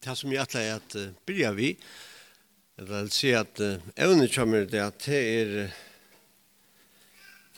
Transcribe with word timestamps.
det 0.00 0.16
som 0.16 0.32
jeg 0.32 0.40
atler 0.40 0.64
er 0.64 0.78
at 0.78 0.96
uh, 0.96 1.12
byrja 1.28 1.52
vi, 1.52 1.74
jeg 2.80 2.88
vil 2.88 3.10
si 3.12 3.32
at 3.36 3.60
uh, 3.60 3.76
evne 4.00 4.28
kommer 4.32 4.64
det 4.64 4.80
at 4.80 5.02
det 5.04 5.20
er 5.20 5.56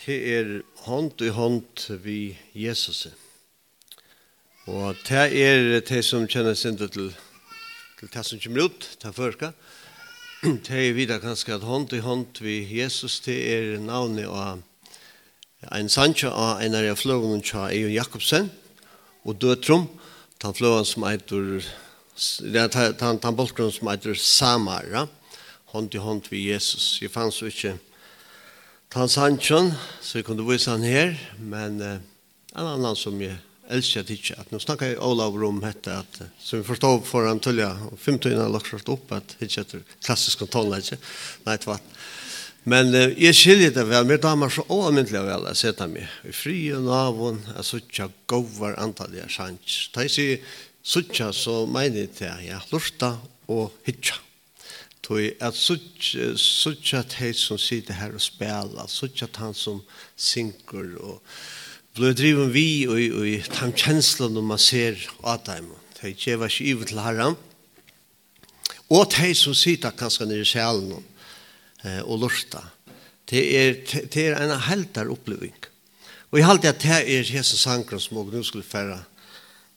det 0.03 0.17
er 0.35 0.49
hånd 0.83 1.23
i 1.23 1.29
hånd 1.31 1.85
vi 2.03 2.35
Jesus. 2.59 3.07
Og 4.67 4.99
det 5.07 5.29
er 5.39 5.79
det 5.87 6.01
som 6.03 6.27
kjenner 6.27 6.59
sin 6.59 6.75
til 6.81 6.91
til 6.91 8.11
det 8.11 8.25
som 8.27 8.41
kommer 8.43 8.67
ut, 8.67 8.89
det 8.99 9.15
førka. 9.15 9.53
Det 10.67 10.75
er 10.75 10.93
videre 10.93 11.23
kanskje 11.23 11.55
at 11.55 11.63
hånd 11.63 11.93
i 11.95 12.01
hånd 12.03 12.41
vi 12.43 12.67
Jesus, 12.67 13.21
det 13.23 13.37
er 13.55 13.79
navnet 13.79 14.27
av 14.27 14.59
en 15.71 15.89
sannsjø 15.89 16.33
av 16.35 16.65
en 16.65 16.75
av 16.75 16.97
fløvene 16.99 17.39
til 17.47 17.63
Eion 17.69 17.95
Jakobsen 17.95 18.51
og 19.23 19.39
døtrom, 19.39 19.87
den 20.43 20.59
fløvene 20.59 20.89
som 20.91 21.07
eitur 21.07 21.63
det 22.43 22.61
er 22.77 22.95
han 23.01 23.21
han 23.23 23.37
bolkron 23.37 23.73
som 23.73 23.89
heter 23.89 24.15
Samara 24.15 25.07
hånd 25.73 25.95
i 25.95 26.03
hånd 26.03 26.29
vi 26.31 26.51
Jesus. 26.51 26.99
Jeg 27.01 27.13
fanns 27.13 27.41
jo 27.41 27.49
ikke 27.51 27.79
Tan 28.93 29.09
Sanchon, 29.09 29.71
så 30.05 30.19
jeg 30.19 30.27
kunne 30.27 30.45
vise 30.45 30.69
han 30.69 30.85
her, 30.85 31.15
men 31.41 31.81
uh, 31.81 31.95
en 32.53 32.67
annan 32.75 32.97
som 32.99 33.17
jeg 33.23 33.39
elsker 33.73 34.11
ikke, 34.13 34.37
at 34.37 34.51
nå 34.53 34.59
snakker 34.61 34.91
jeg 34.91 34.99
Olav 35.01 35.39
om 35.47 35.63
dette, 35.63 35.95
at, 35.97 36.19
som 36.37 36.61
vi 36.61 36.67
forstår 36.67 36.99
for 37.09 37.25
han 37.25 37.41
tullet, 37.41 37.87
og 37.89 37.97
femtøyene 37.97 38.43
har 38.45 38.53
lagt 38.53 38.91
opp, 38.93 39.15
at 39.17 39.33
ikke 39.41 39.65
etter 39.65 39.87
klassisk 40.03 40.45
kontroll, 40.45 40.77
ikke? 40.77 41.01
Nei, 41.47 41.57
det 41.57 41.71
var 41.71 41.81
Men 42.69 42.93
uh, 42.93 43.09
jeg 43.17 43.35
skiljer 43.35 43.73
det 43.75 43.87
vel, 43.89 44.05
men 44.07 44.21
damer 44.21 44.53
så 44.53 44.67
oavmyndelig 44.69 45.25
vel, 45.25 45.49
jeg 45.51 45.61
setter 45.63 45.89
meg 45.91 46.29
i 46.29 46.37
fri 46.37 46.59
og 46.77 46.85
navn, 46.85 47.41
jeg 47.57 47.65
sitter 47.71 47.89
ikke 47.89 48.11
gover 48.37 48.77
antallet 48.79 49.23
jeg 49.25 49.35
sjans. 49.39 49.79
Da 49.95 50.05
jeg 50.05 50.13
sier, 50.15 50.53
Suttja 50.83 51.31
så 51.31 51.63
mener 51.71 52.03
jeg 52.03 52.15
til 52.19 52.47
ja, 52.49 52.59
lurta 52.73 53.15
og 53.51 53.71
hitja. 53.87 54.19
Tøy 55.03 55.33
at 55.43 55.55
suttja 55.59 57.03
teg 57.11 57.35
som 57.39 57.59
sitter 57.59 57.99
her 57.99 58.15
og 58.15 58.23
spela, 58.23 58.87
suttja 58.91 59.29
han 59.39 59.55
som 59.55 59.81
synker 60.15 60.95
og 61.03 61.21
blir 61.97 62.15
driven 62.17 62.53
vi 62.55 62.87
og, 62.89 62.99
og, 62.99 63.27
og 63.27 63.49
tam 63.55 63.75
kjensla 63.77 64.31
når 64.33 64.47
man 64.47 64.63
ser 64.63 64.99
at 65.29 65.47
dem. 65.47 65.71
Tøy 65.99 66.15
kjeva 66.19 66.51
ikke 66.51 66.69
ivet 66.71 66.91
til 66.91 67.03
herran. 67.03 67.39
Og 68.93 69.07
teg 69.13 69.37
som 69.39 69.55
sitter 69.57 69.95
kanskje 69.97 70.27
nere 70.29 70.43
i 70.43 70.49
sjælen 70.49 70.99
eh, 70.99 72.03
og 72.03 72.25
lurta. 72.25 72.65
Det 73.31 73.43
er, 73.57 73.79
det 74.11 74.27
er 74.27 74.39
en 74.41 74.59
heldar 74.67 75.11
oppleving. 75.13 75.55
Og 76.33 76.41
jeg 76.41 76.49
halte 76.49 76.73
at 76.73 76.83
det 76.83 76.99
er 76.99 77.33
Jesus 77.37 77.63
sangren 77.63 78.01
som 78.03 78.19
også 78.19 78.35
nå 78.35 78.43
skulle 78.47 78.67
fære 78.67 78.99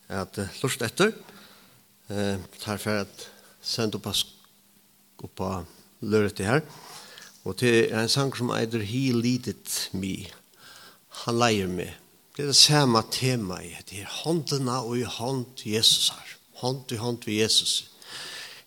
at 0.09 0.37
uh, 0.37 0.47
lust 0.63 0.83
etter. 0.85 1.13
Eh, 2.07 2.37
tar 2.61 2.77
for 2.77 3.01
at 3.01 3.23
sende 3.65 3.97
opp 3.97 4.11
opp 5.25 5.31
på 5.39 5.47
løret 6.05 6.37
det 6.37 6.45
her. 6.45 6.61
Og 7.45 7.57
til 7.57 7.89
en 7.93 8.09
sang 8.09 8.33
som 8.37 8.51
eider 8.53 8.83
He 8.85 9.09
Leaded 9.13 9.89
Me. 9.97 10.27
Han 11.25 11.39
leier 11.41 11.69
meg. 11.71 11.95
Det 12.35 12.43
er 12.43 12.51
det 12.51 12.59
samme 12.59 13.01
tema 13.11 13.57
i 13.63 13.73
det 13.89 14.03
her. 14.03 14.11
Håndene 14.21 14.77
og 14.83 14.99
i 14.99 15.07
hånd 15.07 15.65
Jesus 15.65 16.11
her. 16.13 16.37
Hånd 16.61 16.91
i 16.91 17.01
hånd 17.01 17.25
ved 17.25 17.41
Jesus. 17.41 17.89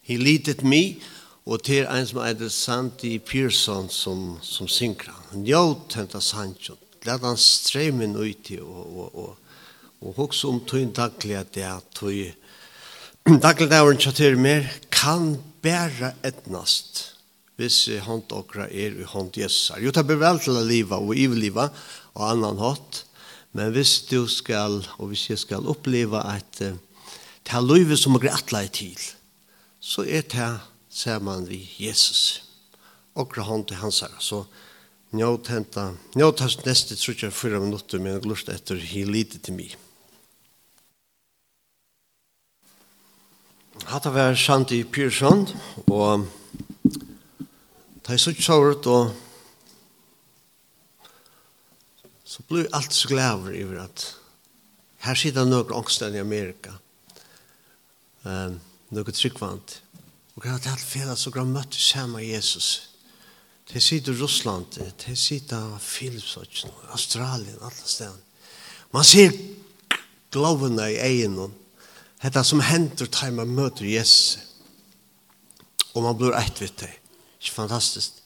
He 0.03 0.17
Leaded 0.17 0.65
Me. 0.65 0.99
Og 1.47 1.63
til 1.63 1.87
en 1.87 2.07
som 2.07 2.21
eider 2.25 2.51
Sandy 2.53 3.19
Pearson 3.25 3.89
som, 3.89 4.39
som 4.43 4.69
synker 4.69 5.15
han. 5.15 5.45
Njøt 5.47 5.95
henta 5.95 6.21
sannsjon. 6.21 6.81
Lad 7.07 7.23
han 7.23 7.39
strømmen 7.39 8.17
ut 8.19 8.51
i 8.51 8.59
og, 8.61 8.83
og, 8.99 9.15
og 9.15 9.48
og 10.03 10.15
hoks 10.19 10.45
om 10.47 10.61
tøyn 10.67 10.93
daglig 10.95 11.37
at 11.39 11.53
det 11.57 11.65
er 11.67 11.85
tøy 11.97 12.31
daglig 13.45 13.69
det 13.71 13.79
er 13.79 14.33
en 14.33 14.43
mer 14.43 14.69
kan 14.95 15.37
bæra 15.63 16.15
etnast 16.27 17.05
hvis 17.59 17.89
hånd 18.07 18.31
okra 18.33 18.69
er 18.71 18.95
i 18.95 19.07
hånd 19.07 19.37
jessar 19.37 19.83
jo 19.83 19.91
det 19.95 20.07
blir 20.07 20.21
vel 20.23 20.41
til 20.43 20.59
å 20.59 20.65
liva 20.65 21.01
og 21.03 21.17
ivliva 21.19 21.69
og 22.15 22.25
annan 22.31 22.63
hatt 22.63 23.03
men 23.57 23.73
hvis 23.75 24.05
du 24.11 24.27
skal 24.31 24.83
og 24.99 25.11
hvis 25.11 25.29
jeg 25.31 25.43
skal 25.43 25.67
oppleva 25.71 26.23
at 26.31 26.63
uh, 26.63 26.77
det 27.43 27.55
er 27.57 27.65
løyve 27.65 27.97
som 27.97 28.15
er 28.19 28.31
atla 28.31 28.63
i 28.67 28.73
til 28.73 28.99
så 29.81 30.05
er 30.05 30.23
det 30.29 31.23
man 31.23 31.47
vi 31.47 31.63
Jesus. 31.79 32.43
Okra 33.15 33.43
hånd 33.43 33.69
til 33.69 33.77
hans 33.77 34.01
her 34.01 34.15
så 34.21 34.45
Njåt 35.11 35.49
henta, 35.49 35.95
njåt 36.13 36.41
hans 36.41 36.59
neste 36.67 36.97
trutja 37.01 37.31
fyra 37.33 37.57
minutter, 37.63 37.97
men 37.99 38.19
glust 38.21 38.51
etter 38.53 38.77
hi 38.77 39.07
lite 39.09 39.39
til 39.41 39.55
mig. 39.57 39.71
Hatta 43.89 44.11
var 44.11 44.35
Shanti 44.37 44.83
Pyrsson, 44.85 45.47
og 45.89 46.27
da 48.05 48.13
jeg 48.13 48.21
sutt 48.21 48.41
såret, 48.45 48.85
og 48.85 49.15
så 52.21 52.43
ble 52.45 52.67
jeg 52.67 52.73
alt 52.77 52.93
så 52.93 53.09
glæver 53.09 53.55
over 53.63 53.79
at 53.87 54.03
her 55.07 55.17
sitter 55.17 55.49
noen 55.49 55.73
ångsten 55.79 56.19
i 56.19 56.21
Amerika, 56.21 56.75
um, 58.29 58.59
noen 58.93 59.17
tryggvant, 59.17 59.79
og 60.37 60.45
jeg 60.45 60.53
har 60.53 60.69
alt 60.75 60.85
fel 60.85 61.09
at 61.09 61.23
så 61.23 61.33
grann 61.33 61.55
møtte 61.55 61.81
sammen 61.81 62.27
Jesus. 62.27 62.91
De 63.73 63.81
sitter 63.81 64.13
i 64.13 64.21
Russland, 64.21 64.77
de 64.77 65.17
sitter 65.17 65.65
i 65.79 65.81
Filipsøtjen, 65.81 66.77
Australien, 66.93 67.57
alle 67.63 67.89
stedene. 67.89 68.21
Man 68.93 69.09
ser 69.09 69.33
glovene 70.29 70.91
i 70.93 71.01
egen, 71.09 71.41
og 71.41 71.57
Hetta 72.19 72.43
som 72.45 72.61
hendur 72.61 73.07
tar 73.07 73.31
man 73.35 73.51
møter 73.55 73.87
Jesus. 73.87 74.45
Og 75.95 76.03
man 76.03 76.17
blir 76.19 76.35
ett 76.39 76.61
vitt 76.61 76.81
det. 76.83 76.91
Ikke 77.41 77.55
fantastiskt. 77.55 78.23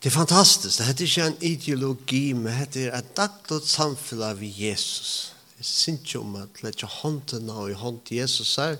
Det 0.00 0.08
er 0.08 0.16
fantastiskt. 0.16 0.78
Det 0.78 0.86
heter 0.86 1.04
ikke 1.04 1.26
en 1.26 1.42
ideologi, 1.44 2.32
men 2.32 2.64
det 2.72 2.86
er 2.88 2.96
et 2.98 3.12
daglig 3.16 3.60
samfunn 3.68 4.24
av 4.24 4.40
Jesus. 4.40 5.34
Jeg 5.58 5.68
synes 5.68 6.00
ikke 6.00 6.22
om 6.22 6.36
at 6.40 6.62
det 6.62 6.82
er 6.82 6.98
hånden 7.02 7.50
av 7.52 7.68
i 7.68 7.76
hånd 7.76 8.00
til 8.08 8.22
Jesus 8.22 8.54
her. 8.56 8.78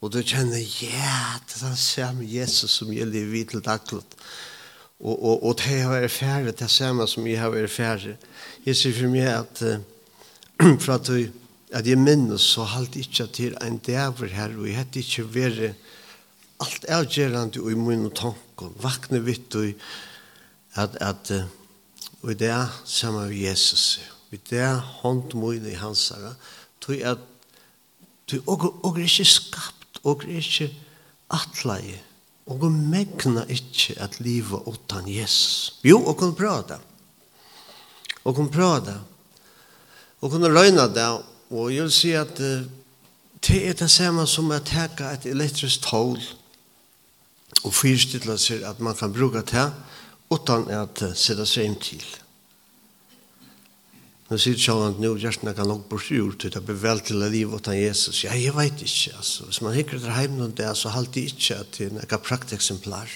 Og 0.00 0.12
du 0.14 0.20
kjenner, 0.22 0.62
ja, 0.62 1.40
det 1.42 1.58
er 1.58 1.68
den 1.68 1.78
samme 1.80 2.26
Jesus 2.28 2.78
som 2.78 2.92
jeg 2.94 3.10
lever 3.10 3.32
vidt 3.32 3.50
til 3.50 3.64
daglig. 3.64 4.04
Og, 5.00 5.14
og, 5.16 5.42
og 5.42 5.56
det 5.58 5.80
har 5.80 5.90
vært 5.90 6.14
ferdig, 6.14 6.54
det 6.54 6.68
er 6.68 6.70
samme 6.70 7.06
som 7.10 7.26
jeg 7.26 7.40
har 7.40 7.50
vært 7.50 7.72
ferdig. 7.72 8.14
Jeg 8.66 8.78
sier 8.78 8.94
for 8.94 9.10
meg 9.10 9.26
at 9.32 9.64
uh, 9.66 9.80
for 10.84 10.94
at 10.94 11.10
du 11.10 11.43
at 11.74 11.86
jeg 11.86 11.98
minnes 11.98 12.44
så 12.54 12.66
halte 12.70 13.02
ikke 13.02 13.26
at 13.26 13.36
det 13.36 13.50
er 13.50 13.66
en 13.66 13.80
dæver 13.82 14.30
her, 14.30 14.54
og 14.54 14.68
jeg 14.68 14.78
hadde 14.78 15.02
ikke 15.02 15.26
vært 15.34 15.62
alt 16.62 16.86
avgjørende 16.88 17.60
og 17.60 17.70
i 17.72 17.78
mine 17.78 18.10
tanker, 18.14 18.70
vakne 18.82 19.20
vidt 19.24 19.56
og 19.58 19.72
at, 20.78 20.96
at 21.02 21.32
og 22.22 22.30
i 22.32 22.38
det 22.40 22.54
sammen 22.88 23.28
med 23.28 23.36
Jesus, 23.36 24.00
og 24.30 24.38
i 24.38 24.40
det 24.50 24.68
hånd 25.02 25.34
mine 25.36 25.74
i 25.74 25.78
hans 25.78 26.08
herre, 26.14 26.32
tog 26.80 27.02
at 27.04 27.18
du 28.30 28.38
og, 28.46 28.64
og 28.84 28.96
er 28.96 29.04
ikke 29.04 29.26
skapt, 29.28 30.00
og 30.04 30.24
er 30.24 30.40
ikke 30.40 30.70
atleie, 31.34 32.00
og 32.46 32.64
megna 32.72 33.44
ikke 33.48 33.96
at 34.00 34.20
livet 34.20 34.64
utan 34.68 35.08
Jesus. 35.08 35.80
Jo, 35.84 36.00
og 36.00 36.16
kunne 36.16 36.36
prøve 36.36 36.64
det. 36.68 36.80
Og 38.24 38.34
kunne 38.34 38.52
prøve 38.52 38.80
det. 38.84 38.98
Og 40.20 40.30
kunne 40.30 40.52
røyne 40.52 40.88
det, 40.92 41.08
Og 41.54 41.70
jeg 41.70 41.86
vil 41.86 41.94
si 41.94 42.10
at 42.18 42.40
uh, 42.42 42.64
det 43.46 43.60
er 43.68 43.76
det 43.78 43.90
samme 43.92 44.26
som 44.26 44.50
å 44.50 44.58
teka 44.64 45.12
et 45.14 45.28
elektrisk 45.30 45.84
tål 45.86 46.18
og 47.64 47.72
fyrstille 47.72 48.34
seg 48.40 48.64
at 48.66 48.80
man 48.82 48.96
kan 48.98 49.12
bruke 49.14 49.44
det 49.46 49.68
utan 50.34 50.66
at 50.74 51.04
uh, 51.04 51.14
sætta 51.14 51.46
seg 51.46 51.70
inn 51.70 51.78
til. 51.78 52.04
Nå 54.30 54.38
sier 54.40 54.58
sjåan 54.58 54.94
at 54.96 55.00
nå 55.02 55.12
gjerstene 55.20 55.52
kan 55.54 55.68
nok 55.68 55.84
bort 55.90 56.08
ur 56.10 56.32
til 56.40 56.50
det 56.50 56.62
blir 56.64 56.80
vel 56.80 57.02
til 57.04 57.22
å 57.22 57.28
liv 57.30 57.52
utan 57.54 57.76
Jesus. 57.76 58.24
Ja, 58.24 58.32
jeg 58.34 58.56
vet 58.56 58.80
ikke. 58.82 59.12
Altså. 59.20 59.46
Hvis 59.46 59.60
man 59.62 59.76
hikker 59.76 60.00
etter 60.00 60.16
hjemme 60.16 60.40
noen 60.40 60.56
det, 60.56 60.70
så 60.80 60.94
halte 60.94 61.20
jeg 61.20 61.36
ikke 61.36 61.58
at 61.60 61.76
det 61.76 61.90
er 61.90 61.94
noen 61.98 62.24
prakteksemplar. 62.24 63.12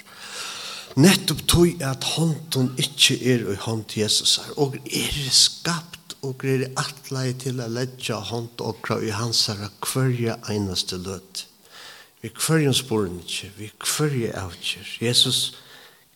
Nettopp 1.01 1.41
tog 1.49 1.83
at 1.85 2.05
hånden 2.15 2.71
ikke 2.81 3.17
er 3.33 3.47
i 3.51 3.57
hånd 3.65 3.87
til 3.89 4.05
Jesus 4.05 4.37
her. 4.43 4.53
Og 4.61 4.77
er 4.85 5.17
skapt 5.35 5.98
og 6.27 6.43
er 6.45 6.67
atlai 6.81 7.33
til 7.39 7.61
a 7.63 7.69
letja 7.71 8.19
hånd 8.31 8.63
okra 8.65 8.99
i 9.07 9.13
hansara 9.15 9.71
hverja 9.85 10.39
einaste 10.51 10.99
løt. 10.99 11.45
Vi 12.23 12.33
hverjum 12.35 12.75
spornikje, 12.75 13.53
vi 13.59 13.71
hverja 13.79 14.35
avkjer. 14.43 14.97
Jesus, 15.05 15.55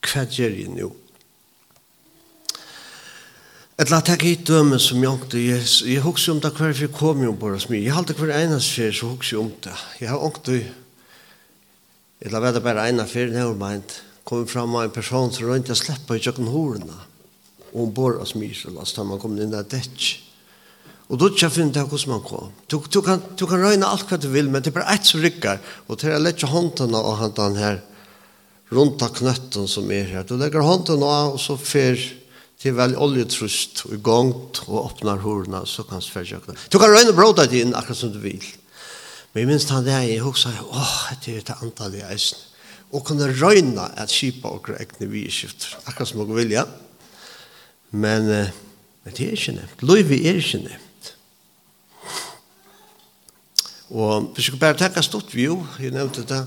hva 0.03 0.27
gjer 0.27 0.57
jeg 0.59 0.73
nu? 0.75 0.91
Et 3.81 3.91
la 3.91 4.03
takk 4.05 4.25
hit 4.27 4.43
døme 4.47 4.77
som 4.83 5.01
jeg 5.01 5.11
ångte. 5.11 5.39
Jeg, 5.41 5.63
jeg 5.89 6.03
hukse 6.05 6.35
om 6.35 6.43
det 6.43 6.53
hver 6.59 6.75
vi 6.77 6.91
kom 6.93 7.23
jo 7.25 7.33
bare 7.39 7.61
som 7.63 7.73
jeg. 7.75 7.87
Jeg 7.87 7.97
halte 7.97 8.17
hver 8.19 8.35
einaste 8.35 8.75
fyr 8.75 8.93
så 8.99 9.13
hukse 9.15 9.39
om 9.39 9.53
det. 9.65 9.77
Jeg 10.03 10.11
har 10.11 10.23
ångte, 10.23 10.59
jeg 12.23 12.35
la 12.35 12.43
veda 12.43 12.61
bare 12.63 12.89
ena 12.91 13.07
for 13.07 13.23
jeg 13.23 13.39
har 13.39 13.57
meint, 13.59 13.97
kom 14.29 14.45
fram 14.47 14.77
av 14.77 14.87
en 14.87 14.95
person 14.95 15.33
som 15.35 15.49
rundt 15.49 15.71
jeg 15.71 15.79
slipper 15.79 16.19
i 16.19 16.23
kjøkken 16.23 16.51
horene 16.53 16.99
og 17.73 17.87
ombord 17.87 18.21
av 18.21 18.29
smyrsel, 18.29 18.77
altså 18.79 19.01
da 19.01 19.09
man 19.09 19.21
kom 19.23 19.39
inn 19.41 19.53
der 19.53 19.65
detje. 19.69 20.21
Og 21.13 21.19
då 21.19 21.29
tja 21.37 21.51
finne 21.53 21.73
det 21.73 21.83
hvordan 21.85 22.09
man 22.09 22.23
kom. 22.25 22.53
Du, 22.67 22.79
du, 22.89 23.03
kan, 23.05 23.21
du 23.37 23.45
kan 23.47 23.61
røyne 23.61 23.85
alt 23.85 24.09
hva 24.09 24.17
du 24.17 24.31
vil, 24.33 24.49
men 24.49 24.63
det 24.63 24.71
er 24.71 24.79
bare 24.79 24.95
ett 24.95 25.05
som 25.05 25.21
rykker, 25.21 25.59
Og 25.89 25.99
til 26.01 26.09
er 26.09 26.23
lett 26.23 26.41
håndene 26.41 26.53
håndtene 26.55 26.99
og 26.99 27.19
håndtene 27.21 27.61
her, 27.61 27.81
rundt 28.73 29.03
av 29.05 29.13
knøtten 29.19 29.69
som 29.69 29.91
er 29.93 30.09
her. 30.09 30.25
Du 30.25 30.39
legger 30.41 30.65
håndene 30.65 31.05
av, 31.05 31.35
og 31.35 31.41
så 31.41 31.59
fer 31.61 32.01
til 32.63 32.77
vel 32.79 32.97
oljetrust 32.97 33.85
og 33.91 34.01
gongt, 34.01 34.63
og 34.69 34.87
åpner 34.87 35.21
hordene, 35.21 35.67
så 35.67 35.85
kan 35.85 36.01
du 36.01 36.09
fyrtjøkna. 36.09 36.57
Du 36.73 36.79
kan 36.79 36.95
røyne 36.95 37.13
brådet 37.13 37.51
din 37.51 37.75
akkurat 37.75 37.99
som 37.99 38.13
du 38.15 38.21
vil. 38.23 38.47
Men 39.35 39.51
minst 39.51 39.69
han 39.69 39.85
det 39.85 39.93
er, 39.93 40.07
jeg 40.15 40.37
sa, 40.37 40.53
åh, 40.65 40.97
det 41.25 41.37
er 41.37 41.45
det 41.51 41.59
antallet 41.61 42.01
i 42.01 42.09
eisen. 42.09 42.41
Og 42.93 43.05
kunne 43.05 43.29
røyne 43.37 43.85
at 44.01 44.13
kjipa 44.13 44.49
og 44.53 44.73
egne 44.79 45.09
vi 45.13 45.27
skifter, 45.33 45.77
akkurat 45.85 46.09
som 46.09 46.25
dere 46.25 46.41
vil, 46.41 46.57
Ja 46.57 46.65
Men, 47.93 48.23
uh, 48.23 48.49
men 49.05 49.15
det 49.17 49.27
er 49.27 49.37
ikke 49.37 49.53
nevnt. 49.53 49.85
Løyvi 49.85 50.19
er 50.27 50.41
ikke 50.41 50.59
nevnt. 50.65 51.15
Og 53.93 54.33
hvis 54.35 54.49
jeg 54.49 54.59
bare 54.59 54.79
tenker 54.79 55.05
stort 55.05 55.35
vi 55.35 55.45
jo, 55.45 55.67
jeg 55.81 55.93
nevnte 55.93 56.25
det, 56.25 56.47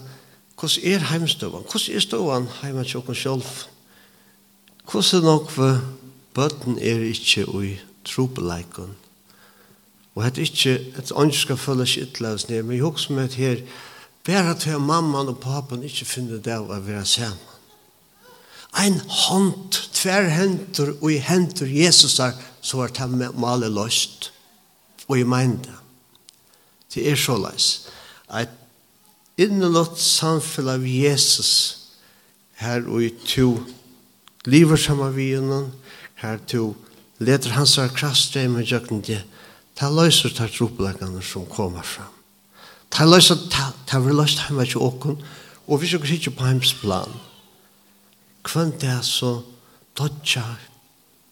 hvordan 0.60 0.94
er 0.94 1.00
heimstøvann? 1.12 1.66
Hvordan 1.72 1.96
er 1.96 2.00
støvann 2.00 2.48
heima 2.62 2.84
til 2.84 2.98
oss 2.98 3.22
selv? 3.22 3.44
Hvordan 4.92 5.22
er 5.22 5.26
nok 5.26 5.52
for 5.52 5.82
bøten 6.34 6.80
er 6.80 7.00
ikke 7.00 7.46
i 7.64 7.76
trobeleikon? 8.06 8.96
Og 10.16 10.24
hette 10.24 10.42
ikke, 10.42 10.74
et 10.74 11.12
ånd 11.12 11.34
skal 11.34 11.58
følge 11.58 11.86
seg 11.86 12.08
ytterligere 12.08 12.50
ned, 12.50 12.64
men 12.64 12.78
jeg 12.78 12.86
husker 12.86 13.16
meg 13.16 13.24
at 13.24 13.34
her, 13.34 13.62
bare 14.26 14.56
til 14.58 14.80
mamman 14.80 15.28
og 15.28 15.40
papan 15.40 15.84
ikke 15.84 16.06
finner 16.06 16.40
det 16.40 16.54
av 16.56 16.72
å 16.72 16.80
være 16.80 17.06
sammen 17.06 17.55
Ein 18.76 19.00
hånd, 19.08 19.78
tver 19.96 20.28
hentur 20.34 20.96
og 21.00 21.10
i 21.14 21.20
hentur 21.24 21.70
Jesusar, 21.70 22.36
så 22.62 22.82
var 22.82 22.92
det 22.94 23.10
med 23.10 23.38
male 23.40 23.70
løst. 23.72 24.32
Og 25.08 25.20
jeg 25.20 25.28
mener 25.28 25.62
det. 25.64 25.80
Det 26.96 27.10
er 27.12 27.20
så 27.20 27.36
leis. 27.38 27.88
Et 28.32 28.52
innelått 29.38 30.00
samfunn 30.00 30.72
av 30.72 30.86
Jesus 30.88 31.52
her 32.62 32.86
og 32.88 33.04
i 33.04 33.12
to 33.28 33.50
lever 34.48 34.80
sammen 34.80 35.12
vi 35.16 35.34
henne, 35.36 35.66
her 36.22 36.40
to 36.48 36.74
leder 37.20 37.56
hans 37.58 37.78
av 37.82 37.92
kraftstrøm 37.96 38.60
og 38.62 38.72
jøkken 38.72 39.04
det, 39.04 39.22
ta 39.76 39.90
løser 39.92 40.32
ta 40.36 40.48
tropeleggene 40.48 41.24
som 41.24 41.48
kommer 41.52 41.84
fram. 41.84 42.12
Det 42.96 43.08
løser, 43.10 43.40
ta 43.52 44.00
vil 44.00 44.16
løse 44.16 44.46
hjemme 44.46 44.66
til 44.68 44.84
åkken, 44.84 45.18
og 45.68 45.82
vi 45.82 45.90
skal 45.90 46.16
ikke 46.16 46.38
på 46.38 46.48
hans 46.48 46.74
plan. 46.80 47.12
Kvann 48.46 48.76
det 48.82 48.90
er 48.90 49.02
så 49.02 49.40
dødja 49.98 50.46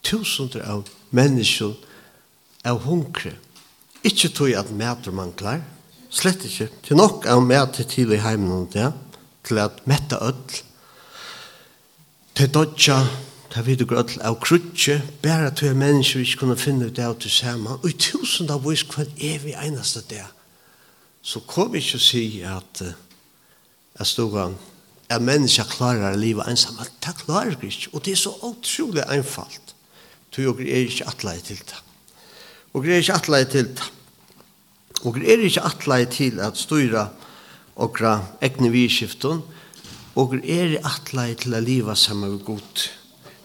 tusunder 0.04 0.64
av 0.68 0.88
mennesker 1.14 1.74
av 2.64 2.82
hunkre. 2.84 3.34
Ikke 4.04 4.28
tog 4.34 4.52
at 4.56 4.72
mæter 4.74 5.14
manglar, 5.14 5.62
slett 6.12 6.44
ikke. 6.44 6.68
Til 6.84 6.98
nok 7.00 7.26
av 7.30 7.42
mæter 7.44 7.88
til 7.88 8.12
i 8.12 8.20
heimen 8.20 8.52
og 8.52 8.72
det, 8.74 8.90
til 9.44 9.60
at 9.62 9.84
mætta 9.88 10.20
ødel. 10.20 10.60
Til 12.34 12.50
dodja, 12.50 12.98
til 13.52 13.66
vi 13.66 13.76
du 13.78 13.86
grødel 13.86 14.20
av 14.26 14.40
krutje, 14.42 14.98
bare 15.22 15.54
til 15.54 15.70
at 15.72 15.76
mennesker 15.78 16.20
ikke 16.20 16.42
kunne 16.42 16.58
finne 16.58 16.90
det 16.90 17.04
av 17.04 17.16
til 17.20 17.30
samme, 17.30 17.78
og 17.78 17.88
i 17.88 17.96
tusen 17.98 18.50
av 18.50 18.64
vis 18.66 18.82
kvann 18.90 19.12
vi 19.16 19.54
eneste 19.54 20.02
det. 20.10 20.24
Så 21.22 21.40
kom 21.46 21.72
vi 21.72 21.80
ikke 21.80 22.00
å 22.00 22.04
si 22.04 22.24
at, 22.44 22.82
jeg 23.94 24.06
stod 24.10 24.34
an, 24.42 24.56
at 25.14 25.24
mennesker 25.24 25.68
klarer 25.70 26.12
å 26.12 26.20
leve 26.20 26.44
at 26.44 26.92
Det 27.04 27.14
klarer 27.24 27.56
vi 27.60 27.70
ikke, 27.70 27.90
og 27.92 28.04
det 28.04 28.12
er 28.12 28.22
så 28.22 28.34
utrolig 28.42 29.04
einfalt. 29.08 29.74
Du 30.36 30.42
og 30.48 30.60
er 30.60 30.88
ikke 30.88 31.06
atleie 31.06 31.40
til 31.40 31.58
det. 31.58 31.80
Og 32.74 32.86
er 32.86 33.02
ikke 33.02 33.14
atleie 33.14 33.44
til 33.44 33.68
det. 33.68 33.90
Og 35.04 35.18
er 35.18 35.44
ikke 35.44 35.62
atleie 35.62 36.06
til 36.10 36.40
at 36.40 36.58
styra 36.58 37.08
okra 37.76 38.16
egne 38.42 38.70
vidskiften, 38.70 39.42
og 40.14 40.34
er 40.42 40.78
atleie 40.86 41.34
til 41.38 41.54
å 41.54 41.62
leve 41.62 41.96
sammen 41.98 42.36
med 42.36 42.44
god. 42.46 42.86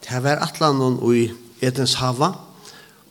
Det 0.05 0.23
var 0.23 0.41
atleie 0.45 0.73
noen 0.77 0.99
i 1.13 1.27
Edens 1.61 1.97
hava, 1.99 2.33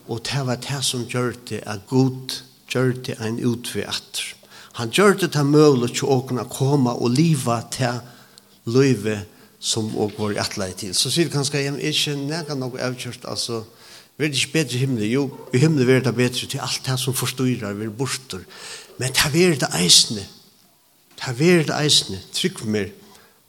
og 0.09 0.23
det 0.25 0.45
var 0.47 0.61
det 0.65 0.83
som 0.87 1.05
gjør 1.07 1.35
det 1.51 1.63
at 1.67 1.87
god 1.91 2.39
gjør 2.73 2.95
det 3.07 3.19
en 3.21 3.41
utvei 3.45 3.85
atter. 3.87 4.35
Han 4.79 4.93
gjør 4.95 5.19
det 5.19 5.33
til 5.35 5.49
mulig 5.51 5.91
til 5.99 6.07
å 6.07 6.21
kunne 6.27 6.47
komme 6.51 6.95
og 6.95 7.11
leve 7.17 7.57
til 7.75 7.99
løyve 8.69 9.23
som 9.59 9.91
og 9.99 10.15
går 10.17 10.37
i 10.37 10.41
atlei 10.43 10.71
til. 10.79 10.95
Så 10.95 11.11
sier 11.11 11.27
vi 11.27 11.35
kanskje, 11.35 11.65
jeg 11.65 11.75
er 11.75 11.91
ikke 11.91 12.15
nega 12.21 12.55
noe 12.55 12.79
avkjørt, 12.83 13.27
altså, 13.29 13.65
vi 14.19 14.27
er 14.27 14.35
ikke 14.35 14.53
bedre 14.53 14.75
i 14.75 14.83
himmelen, 14.83 15.11
jo, 15.11 15.25
i 15.55 15.61
himmelen 15.63 15.91
er 15.97 16.03
det 16.03 16.15
bedre 16.15 16.47
til 16.47 16.63
alt 16.63 16.87
det 16.87 16.99
som 16.99 17.15
forstyrrer, 17.15 17.75
vi 17.79 17.87
er 17.87 17.95
borster, 17.95 18.43
men 18.99 19.15
det 19.15 19.45
er 19.45 19.59
det 19.59 19.71
eisende. 19.79 20.27
det 21.19 21.51
er 21.51 21.63
det 21.67 21.75
eisende. 21.75 22.21
trykk 22.33 22.65
meg. 22.65 22.93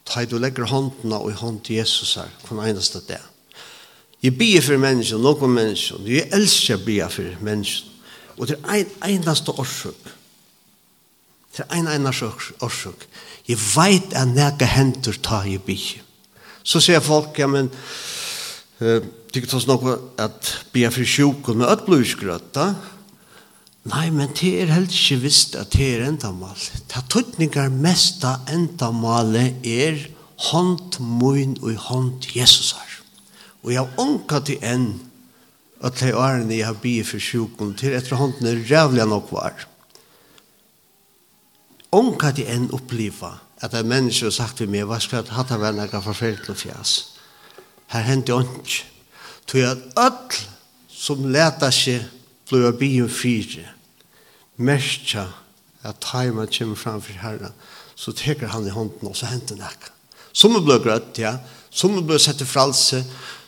ta 0.04 0.24
du 0.24 0.38
legger 0.38 0.66
håndene 0.66 1.18
og 1.18 1.30
i 1.30 1.34
hånd 1.34 1.60
til 1.62 1.76
Jesus 1.76 2.14
her, 2.14 2.30
på 2.42 2.54
kun 2.54 2.64
eneste 2.66 3.00
det. 3.08 3.20
Jeg 4.22 4.38
bier 4.38 4.62
for 4.62 4.76
mennesker, 4.76 5.18
noen 5.18 5.52
mennesker, 5.54 6.00
jeg 6.06 6.28
elsker 6.32 6.76
å 6.76 6.84
bier 6.84 7.08
for 7.08 7.36
mennesker, 7.40 7.86
og 8.36 8.48
det 8.48 8.56
er 8.64 8.82
en, 8.82 8.90
eneste 9.02 9.52
årsøk, 9.52 10.10
Det 11.56 11.66
er 11.66 11.80
en 11.80 11.90
ennars 11.90 12.22
årsøk. 12.22 13.06
Jeg 13.48 13.58
vet 13.58 14.14
at 14.14 14.28
nægge 14.28 14.66
henter 14.66 15.16
tar 15.22 15.48
i 15.48 15.58
bygge. 15.58 16.02
Så 16.62 16.80
sier 16.80 17.00
folk, 17.02 17.38
ja, 17.38 17.48
men 17.50 17.70
uh, 18.80 19.00
tykker 19.32 19.50
tas 19.50 19.66
noe 19.66 19.96
at 20.20 20.54
bygge 20.72 20.92
for 20.94 21.08
sjukken 21.08 21.60
med 21.62 21.72
ødbløysgrøtta. 21.72 22.70
Nei, 23.90 24.06
men 24.12 24.30
det 24.36 24.52
er 24.60 24.74
helt 24.74 24.92
ikke 24.92 25.22
visst 25.24 25.56
at 25.56 25.72
det 25.72 25.88
er 25.96 26.06
endamal. 26.06 26.58
Det 26.92 27.04
tøtninger 27.10 27.72
mest 27.72 28.24
av 28.28 28.50
endamalet 28.52 29.64
er 29.64 30.02
hånd 30.50 31.00
mun 31.00 31.56
og 31.62 31.76
hånd 31.88 32.28
Jesus 32.28 32.36
Jesusar. 32.36 32.90
Og 33.64 33.72
jeg 33.72 33.80
har 33.82 34.00
ånka 34.00 34.40
til 34.44 34.60
enn 34.64 34.92
at 35.80 35.96
det 35.96 36.10
er 36.10 36.20
årene 36.20 36.58
jeg 36.58 36.68
har 36.68 36.80
bygge 36.80 37.08
for 37.08 37.24
sjukken 37.24 37.72
til 37.80 37.96
etter 37.96 38.20
hånden 38.20 38.48
er 38.48 38.62
rævlig 38.68 39.06
nok 39.08 39.32
var 39.32 39.66
unga 41.96 42.30
til 42.34 42.48
enn 42.50 42.70
oppliva 42.76 43.34
at 43.60 43.72
det 43.72 43.82
er 43.82 43.90
mennesker 43.90 44.30
har 44.30 44.36
sagt 44.36 44.60
til 44.60 44.70
meg, 44.72 44.86
hva 44.88 44.96
skal 45.02 45.20
jeg 45.20 45.32
ha 45.34 45.42
hatt 45.42 45.50
av 45.52 45.64
henne 45.66 45.84
jeg 45.84 46.04
forferdelig 46.04 46.56
fjas? 46.62 46.94
Her 47.92 48.06
hendte 48.06 48.38
ikke. 48.40 48.86
Tog 49.50 49.66
at 49.66 49.82
ødel 49.98 50.38
som 50.88 51.26
leta 51.32 51.68
seg 51.74 52.06
blei 52.48 52.64
av 52.68 52.78
byen 52.80 53.10
fire, 53.10 53.66
merkja 54.56 55.26
at 55.84 56.00
taima 56.04 56.46
kommer 56.46 56.78
framfor 56.78 57.20
herra 57.20 57.52
så 58.00 58.14
teker 58.16 58.48
han 58.48 58.66
i 58.66 58.72
hånden 58.72 59.10
og 59.10 59.16
så 59.16 59.28
henter 59.28 59.58
nekka. 59.60 59.92
Som 60.32 60.56
er 60.56 60.64
blei 60.64 60.78
grøtt, 60.80 61.18
ja. 61.20 61.34
Som 61.70 61.98
er 61.98 62.06
blei 62.06 62.20
sett 62.22 62.40
i 62.40 62.48
fralse. 62.48 63.02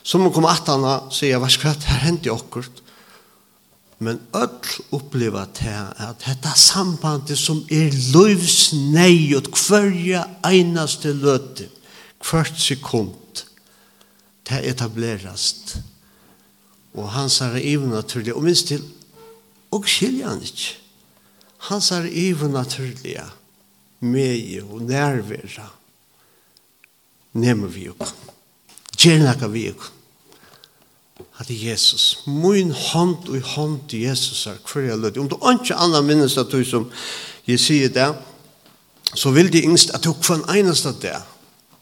Som 0.05 0.27
er 0.27 0.33
kom 0.35 0.45
at 0.49 0.67
han 0.69 0.83
og 0.85 1.13
sier, 1.15 1.39
hva 1.41 1.49
skal 1.51 1.73
jeg 1.73 1.87
her 1.87 2.03
hente 2.03 2.33
akkurat? 2.33 2.82
men 4.03 4.19
öll 4.35 4.73
uppleva 4.91 5.45
det 5.57 5.73
at 6.03 6.23
dette 6.25 6.51
sambandet 6.59 7.39
som 7.39 7.63
er 7.71 7.93
nej 8.93 9.33
og 9.37 9.49
hverja 9.55 10.25
einaste 10.45 11.13
løte, 11.15 11.69
hvert 12.23 12.59
sekund, 12.59 13.43
det 14.49 14.63
etablerast. 14.69 15.77
Og 16.93 17.09
hans 17.11 17.39
even 17.41 17.63
ivernaturlig, 17.63 18.35
og 18.35 18.43
minst 18.43 18.67
til, 18.67 18.83
og 19.71 19.87
skilja 19.89 20.29
han 20.29 20.43
ikke. 20.45 20.75
det 21.69 22.11
even 22.11 22.11
ivernaturlig, 22.11 23.17
med 23.99 24.61
og 24.69 24.81
nærværa, 24.81 25.69
nemmer 27.33 27.67
vi 27.67 27.85
jo. 27.85 27.95
Gjerne 28.97 29.49
vi 29.51 29.67
jo 29.67 29.75
at 31.39 31.49
Jesus, 31.49 32.23
min 32.25 32.71
hånd 32.71 33.29
og 33.29 33.41
hånd 33.53 33.79
til 33.89 34.05
Jesus 34.07 34.47
er 34.49 34.57
hver 34.61 34.87
jeg 34.87 34.99
lød. 34.99 35.17
Om 35.17 35.29
du 35.29 35.37
ikke 35.37 35.77
annet 35.77 36.05
minnes 36.05 36.37
at 36.37 36.51
du 36.51 36.63
som 36.65 36.89
jeg 37.47 37.61
sier 37.61 37.91
det, 37.93 38.09
så 39.13 39.31
vil 39.33 39.51
de 39.53 39.63
yngst 39.67 39.93
at 39.93 40.03
du 40.05 40.13
kvann 40.17 40.45
eneste 40.49 40.93
det, 41.01 41.15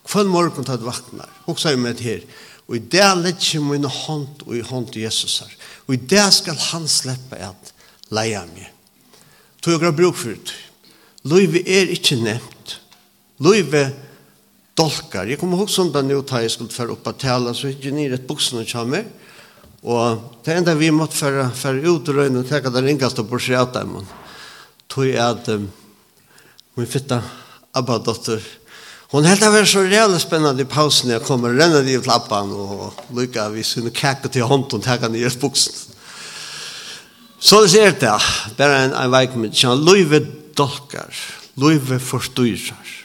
kvann 0.08 0.32
morgen 0.32 0.66
til 0.66 0.76
at 0.76 0.84
vaknar, 0.84 1.30
og 1.48 1.60
så 1.60 1.72
er 1.72 1.80
med 1.80 2.02
her, 2.04 2.26
og 2.68 2.76
i 2.76 2.84
det 2.92 3.08
legger 3.20 3.64
min 3.64 3.88
hånd 3.88 4.44
og 4.48 4.56
i 4.58 4.66
hånd 4.66 4.92
til 4.92 5.06
Jesus 5.06 5.42
er, 5.46 5.54
og 5.88 5.96
i 5.96 6.02
det 6.12 6.28
skal 6.34 6.60
han 6.72 6.88
slippe 6.92 7.40
at 7.40 7.74
leie 8.12 8.44
meg. 8.52 8.68
Tog 9.62 9.84
jeg 9.84 9.96
bruk 9.96 10.18
for 10.18 10.34
det. 10.34 10.56
Løyve 11.30 11.62
er 11.70 11.92
ikke 11.94 12.18
nevnt. 12.18 12.80
Løyve 13.40 13.78
er 13.78 13.92
dolkar. 14.78 15.28
Jeg 15.28 15.40
kommer 15.40 15.60
ihåg 15.60 15.70
som 15.70 15.92
da 15.92 16.04
nå 16.06 16.22
tar 16.28 16.46
jeg 16.46 16.54
skulle 16.56 16.74
føre 16.74 16.96
opp 16.96 17.10
av 17.12 17.18
tala, 17.22 17.54
så 17.54 17.72
ikke 17.72 17.94
nere 17.96 18.20
et 18.20 18.28
buksene 18.28 18.66
kommer, 18.70 19.06
og 19.82 20.42
det 20.46 20.56
enda 20.56 20.76
vi 20.78 20.92
måtte 20.94 21.18
føre, 21.18 21.50
føre 21.58 21.82
ut 21.88 22.10
og 22.12 22.18
røyne 22.22 22.44
og 22.44 22.50
tenke 22.50 22.70
det 22.74 22.84
ringast 22.86 23.20
og 23.22 23.30
borsi 23.32 23.56
av 23.58 23.72
dem. 23.74 23.98
Tog 24.92 25.08
jeg 25.08 25.22
at 25.22 25.48
um, 25.56 25.70
min 26.78 26.90
fitta 26.90 27.22
Abba-dotter, 27.74 28.42
Hon 29.12 29.26
helt 29.28 29.42
av 29.44 29.58
er 29.60 29.66
så 29.68 29.82
reale 29.84 30.16
spennende 30.24 30.64
i 30.64 30.70
pausen 30.72 31.10
jeg 31.12 31.24
kommer 31.28 31.52
renne 31.52 31.82
ränner 31.82 31.90
i 31.92 31.98
lappan 32.06 32.48
og 32.56 33.02
lykka 33.12 33.50
vi 33.52 33.64
syns 33.64 33.92
och 33.92 34.32
til 34.32 34.44
hånd 34.44 34.64
og 34.64 34.74
och 34.74 34.84
tacka 34.84 35.08
ner 35.10 35.40
buksen. 35.40 35.74
Så 37.40 37.62
det 37.62 37.70
ser 37.70 37.92
det. 37.92 38.22
bare 38.58 38.84
en, 38.86 38.94
en 38.94 39.12
veik 39.12 39.36
med 39.36 39.54
som 39.54 39.86
løyve 39.86 40.26
dolkar, 40.56 41.14
løyve 41.58 42.00
forstyrrar 42.00 43.01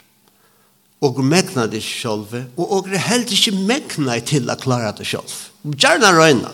og 1.05 1.19
megna 1.25 1.67
det 1.69 1.83
sjølve, 1.85 2.47
og 2.57 2.73
og 2.73 2.89
helt 2.89 3.33
ikke 3.33 3.53
megna 3.69 4.17
til 4.25 4.49
å 4.49 4.57
klara 4.61 4.95
det 4.97 5.07
sjølv. 5.09 5.35
Gjerna 5.77 6.13
røyna. 6.15 6.53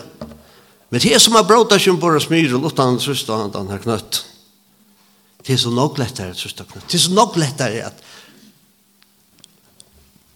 Men 0.91 1.01
det 1.01 1.19
som 1.21 1.33
har 1.37 1.47
bråta 1.47 1.79
som 1.79 1.99
bare 1.99 2.21
smyr 2.21 2.53
og 2.57 2.67
utan 2.69 2.99
søsta 3.01 3.39
han 3.39 3.53
den 3.53 3.71
her 3.71 3.81
knøtt. 3.81 4.23
Det 5.43 5.55
er 5.55 5.63
så 5.63 5.71
nok 5.73 5.97
lettere 5.97 6.35
at 6.35 6.39
søsta 6.39 6.67
knøtt. 6.69 6.85
Det 6.91 6.99
er 6.99 7.05
så 7.07 7.15
nok 7.15 7.37
lettere 7.39 7.87
at 7.87 8.03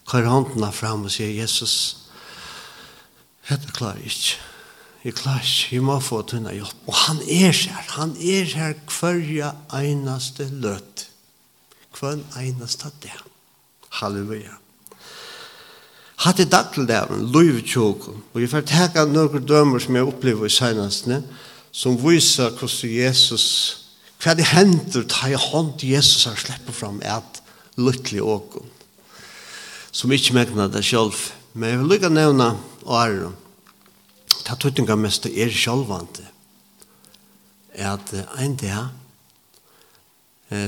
kvar 0.08 0.26
håndene 0.26 0.72
fram 0.72 1.06
og 1.06 1.14
sier 1.14 1.30
Jesus, 1.36 2.08
dette 3.48 3.72
klarer 3.76 4.02
jeg 4.02 4.16
ikke. 4.16 4.44
Jeg 5.06 5.16
klarer 5.16 5.46
ikke, 5.46 5.76
jeg 5.76 5.84
må 5.88 6.00
få 6.04 6.24
tunne 6.28 6.52
hjelp. 6.56 6.84
Og 6.90 7.00
han 7.06 7.22
er 7.22 7.54
her, 7.54 7.86
han 7.94 8.16
er 8.18 8.50
her 8.58 8.76
hver 8.98 9.54
eneste 9.78 10.50
løt. 10.52 11.08
Hver 12.00 12.18
eneste 12.42 12.90
dag. 13.04 13.37
Halleluja. 13.98 14.54
Hatt 16.18 16.40
i 16.42 16.48
dag 16.50 16.72
til 16.74 16.88
dæven, 16.90 17.28
loiv 17.34 17.60
tjåkon, 17.66 18.24
og 18.34 18.42
jeg 18.42 18.50
får 18.50 18.64
teka 18.70 19.04
noen 19.06 19.44
dømer 19.46 19.82
som 19.82 19.98
jeg 19.98 20.08
opplever 20.10 20.50
i 20.50 20.54
senastene, 20.54 21.22
som 21.72 21.98
viser 22.02 22.56
hvordan 22.58 22.94
Jesus, 22.94 23.46
hva 24.24 24.34
det 24.38 24.48
hender, 24.50 25.06
ta 25.06 25.30
i 25.30 25.38
hånd 25.38 25.76
til 25.78 25.94
Jesus 25.94 26.26
har 26.26 26.40
slipper 26.42 26.74
fram 26.74 26.98
et 27.06 27.42
lykkelig 27.78 28.24
åkon, 28.26 28.66
som 29.94 30.14
ikke 30.14 30.34
megnar 30.38 30.74
det 30.74 30.82
selv. 30.86 31.14
Men 31.54 31.70
jeg 31.70 31.82
vil 31.82 31.94
lykka 31.94 32.10
nevne 32.14 32.52
åren, 32.86 33.38
ta 34.42 34.58
tuttinga 34.58 34.98
mest 34.98 35.30
er 35.30 35.54
sjølvante, 35.54 36.26
er 37.78 37.94
at 37.94 38.14
en 38.42 38.58
dag, 38.58 38.90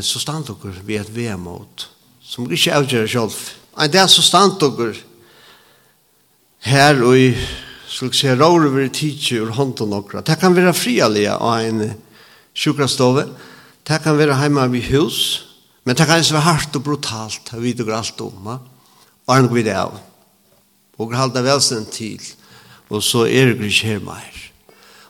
så 0.05 0.21
stand 0.21 0.45
dere 0.45 0.77
ved 0.85 1.01
et 1.01 1.15
vemot, 1.15 1.89
som 2.29 2.45
vi 2.45 2.57
ikke 2.59 2.75
avgjør 2.77 3.09
selv. 3.09 3.37
En 3.79 3.91
dag 3.91 4.09
så 4.11 4.21
stand 4.21 4.59
dere 4.61 4.93
her 6.69 7.01
og 7.01 7.17
i 7.17 7.31
skulle 7.89 8.13
se 8.13 8.35
råre 8.37 8.69
ved 8.73 8.93
tidsje 8.93 9.41
ur 9.41 9.53
hånden 9.57 9.93
okra. 9.97 10.21
Det 10.21 10.37
kan 10.39 10.53
være 10.55 10.75
frialige 10.77 11.33
av 11.33 11.63
en 11.65 11.93
sjukrastove. 12.53 13.25
Det 13.87 13.97
kan 14.03 14.17
være 14.17 14.37
hjemme 14.37 14.67
ved 14.71 14.91
hus. 14.91 15.45
Men 15.83 15.97
det 15.97 16.05
kan 16.05 16.21
være 16.21 16.45
hardt 16.45 16.75
og 16.77 16.83
brutalt. 16.85 17.49
Det 17.49 17.61
vet 17.63 17.79
ikke 17.81 17.95
alt 17.97 18.21
om. 18.21 18.51
Og 19.25 19.33
han 19.33 19.49
går 19.49 19.63
det 19.65 19.73
av. 19.73 19.97
Og 20.99 21.15
halda 21.15 21.41
velsen 21.41 21.87
til. 21.89 22.21
Og 22.89 23.01
så 23.03 23.25
er 23.25 23.55
det 23.55 23.71
ikke 23.71 23.87
her 23.87 24.03
mer. 24.05 24.35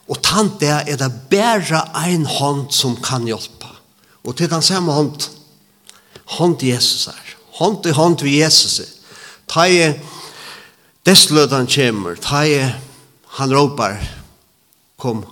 Og 0.08 0.22
tant 0.24 0.56
det 0.62 0.72
er 0.72 0.96
det 0.98 1.12
bare 1.30 1.84
en 2.08 2.26
hånd 2.26 2.72
som 2.72 2.96
kan 3.04 3.28
hjelpe. 3.28 3.68
Og 4.24 4.38
til 4.38 4.50
den 4.50 4.64
samme 4.64 4.94
hånden 4.94 5.39
hånd 6.38 6.60
til 6.60 6.74
Jesus 6.74 7.10
her. 7.10 7.36
Hånd 7.60 7.82
til 7.84 7.98
hånd 7.98 8.20
til 8.22 8.32
Jesus. 8.34 8.80
Ta 9.50 9.66
i 9.66 9.94
deslødan 11.06 11.68
kommer. 11.68 12.16
ta 12.16 12.44
i 12.46 12.62
han 13.40 13.54
råper. 13.54 13.98
kom, 15.00 15.24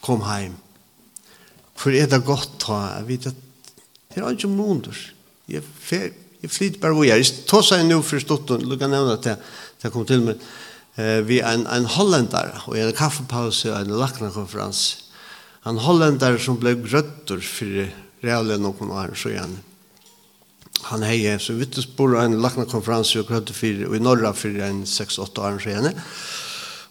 kom 0.00 0.20
heim. 0.28 0.56
For 1.80 1.94
er 1.96 2.06
det 2.06 2.24
godt 2.26 2.58
ta, 2.60 2.80
jeg 2.98 3.06
vet 3.08 3.30
at 3.30 3.38
det 4.10 4.20
er 4.20 4.34
ikke 4.34 4.50
måneder. 4.52 4.96
Jeg, 5.48 5.62
fer, 5.62 6.10
jeg 6.42 6.50
flyter 6.50 6.80
bare 6.80 6.92
hvor 6.92 7.06
jeg 7.06 7.14
er. 7.14 7.22
Jeg 7.22 7.46
tar 7.48 7.64
seg 7.64 7.86
nå 7.86 8.02
for 8.04 8.20
stått, 8.20 8.50
og 8.52 8.66
lukker 8.66 8.90
nevne 8.90 9.16
til 9.22 9.38
jeg 9.80 9.94
kom 9.94 10.04
til 10.04 10.26
meg. 10.26 10.42
Eh, 11.00 11.20
vi 11.24 11.38
er 11.40 11.54
en, 11.54 11.64
en 11.70 11.88
hollendar, 11.88 12.66
og 12.66 12.76
en 12.76 12.92
kaffepause 12.96 13.72
og 13.72 13.78
en 13.80 13.96
lakna 13.96 14.28
konferans. 14.34 14.82
En 15.66 15.80
hollendar 15.80 16.36
som 16.42 16.58
ble 16.60 16.74
grøttur 16.82 17.40
fyrir 17.44 17.94
reale 18.24 18.58
noen 18.60 18.90
år 18.92 19.14
så 19.18 19.32
igjen. 19.32 19.56
Han 20.90 21.04
hei, 21.04 21.22
så 21.40 21.54
vidt 21.58 21.76
det 21.76 21.84
spår 21.84 22.16
en 22.22 22.38
lakna 22.40 22.64
konferanse 22.68 23.20
og 23.20 23.28
krødde 23.28 23.54
for, 23.56 23.86
og 23.88 23.96
i 23.96 24.02
Norra 24.02 24.32
for 24.36 24.62
en 24.64 24.82
6-8 24.88 25.42
år 25.44 25.58
så 25.60 25.72
igjen. 25.72 26.02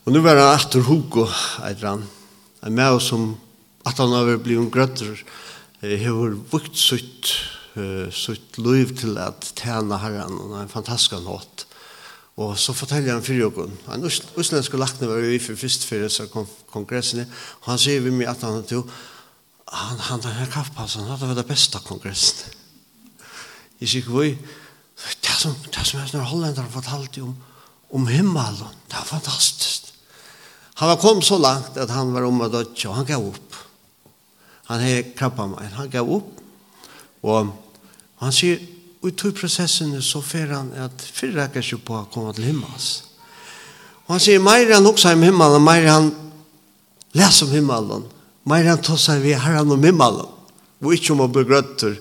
Og 0.06 0.14
nu 0.14 0.22
var 0.26 0.40
han 0.40 0.56
etter 0.56 0.86
Hugo, 0.86 1.26
etter 1.66 1.88
han. 1.92 2.04
En 2.66 2.76
med 2.76 2.98
oss 2.98 3.10
som 3.12 3.32
at 3.88 3.98
han 3.98 4.14
har 4.14 4.38
blivit 4.44 4.72
grøtter, 4.74 5.24
har 5.82 6.36
vukt 6.52 6.78
sitt, 6.78 7.34
sitt 8.14 8.58
liv 8.60 8.92
til 9.00 9.18
at 9.22 9.54
tjene 9.58 10.00
herren, 10.02 10.38
og 10.44 10.58
en 10.60 10.72
fantastisk 10.72 11.18
nåt. 11.24 11.66
Og 12.40 12.54
så 12.60 12.72
forteller 12.76 13.16
han 13.16 13.24
fyrir 13.26 13.50
okkur. 13.50 13.72
Han 13.90 14.06
uslenske 14.06 14.80
lakna 14.80 15.10
var 15.10 15.24
vi 15.26 15.40
for 15.44 15.60
fyrst 15.60 15.84
fyrir 15.88 16.12
kongressen, 16.72 17.26
og 17.62 17.72
han 17.74 17.82
sier 17.82 18.04
vi 18.06 18.14
med 18.16 18.30
at 18.32 18.46
han 18.46 18.62
har 18.62 18.68
han, 19.72 20.00
han, 20.00 20.22
den 20.22 20.34
her 20.34 20.50
kaffepassen, 20.50 21.04
han 21.06 21.14
hadde 21.14 21.30
vært 21.30 21.44
det 21.44 21.50
beste 21.52 21.82
kongressen. 21.86 22.56
Jeg 23.80 23.92
sier 23.94 24.10
vi 24.12 24.34
det 25.24 25.36
som, 25.40 25.54
det 25.72 25.86
som 25.88 26.02
jeg 26.02 26.12
når 26.14 26.58
har 26.58 26.72
fortalt 26.74 27.22
om, 27.24 27.36
om 27.96 28.08
himmelen, 28.08 28.74
det 28.90 28.98
var 28.98 29.08
fantastisk. 29.08 29.94
Han 30.80 30.90
var 30.90 31.00
kommet 31.00 31.26
så 31.26 31.38
langt 31.38 31.78
at 31.78 31.92
han 31.92 32.14
var 32.14 32.28
om 32.28 32.42
å 32.42 32.50
dødje, 32.52 32.90
og 32.90 32.98
han 32.98 33.08
gav 33.08 33.30
opp. 33.30 33.56
Han 34.70 34.84
har 34.84 35.08
krabba 35.16 35.48
meg, 35.54 35.72
han 35.76 35.90
gav 35.92 36.12
opp, 36.18 36.44
og 37.24 37.54
han 38.20 38.36
sier, 38.36 38.60
i 39.00 39.12
tog 39.16 39.32
processen 39.36 39.94
så 40.04 40.20
fer 40.24 40.52
han 40.52 40.74
at 40.76 41.04
fyrre 41.16 41.46
rekker 41.46 41.64
ikke 41.64 41.86
på 41.88 41.96
å 42.02 42.08
komme 42.12 42.34
til 42.36 42.50
himmels. 42.50 42.90
Og 44.08 44.18
han 44.18 44.24
sier, 44.24 44.42
meir 44.44 44.74
han 44.74 44.88
også 44.88 45.14
om 45.16 45.24
himmelen, 45.24 45.64
meir 45.64 45.88
han 45.88 46.10
leser 47.16 47.48
om 47.48 47.54
himmelen, 47.56 48.08
Meir 48.50 48.66
han 48.66 48.98
seg 48.98 49.22
vi 49.22 49.36
herran 49.38 49.70
og 49.70 49.78
mimmalen, 49.82 50.30
og 50.82 50.94
ikke 50.96 51.14
om 51.14 51.26
å 51.26 51.30
bli 51.30 51.44
grøtter. 51.46 52.00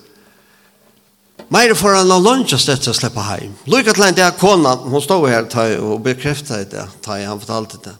Meir 1.52 1.74
får 1.76 1.98
han 1.98 2.12
av 2.12 2.28
til 2.48 2.56
å 2.56 2.96
slippe 2.96 3.24
hjem. 3.24 3.54
Lykke 3.68 3.94
til 3.96 4.06
en 4.06 4.16
dag 4.16 4.36
kona, 4.40 4.76
hun 4.76 5.02
stod 5.04 5.28
her 5.28 5.48
ta, 5.48 5.66
og 5.80 6.00
bekreftet 6.04 6.72
det, 6.72 6.86
ta, 7.04 7.18
han 7.20 7.40
fortalte 7.40 7.80
det. 7.84 7.94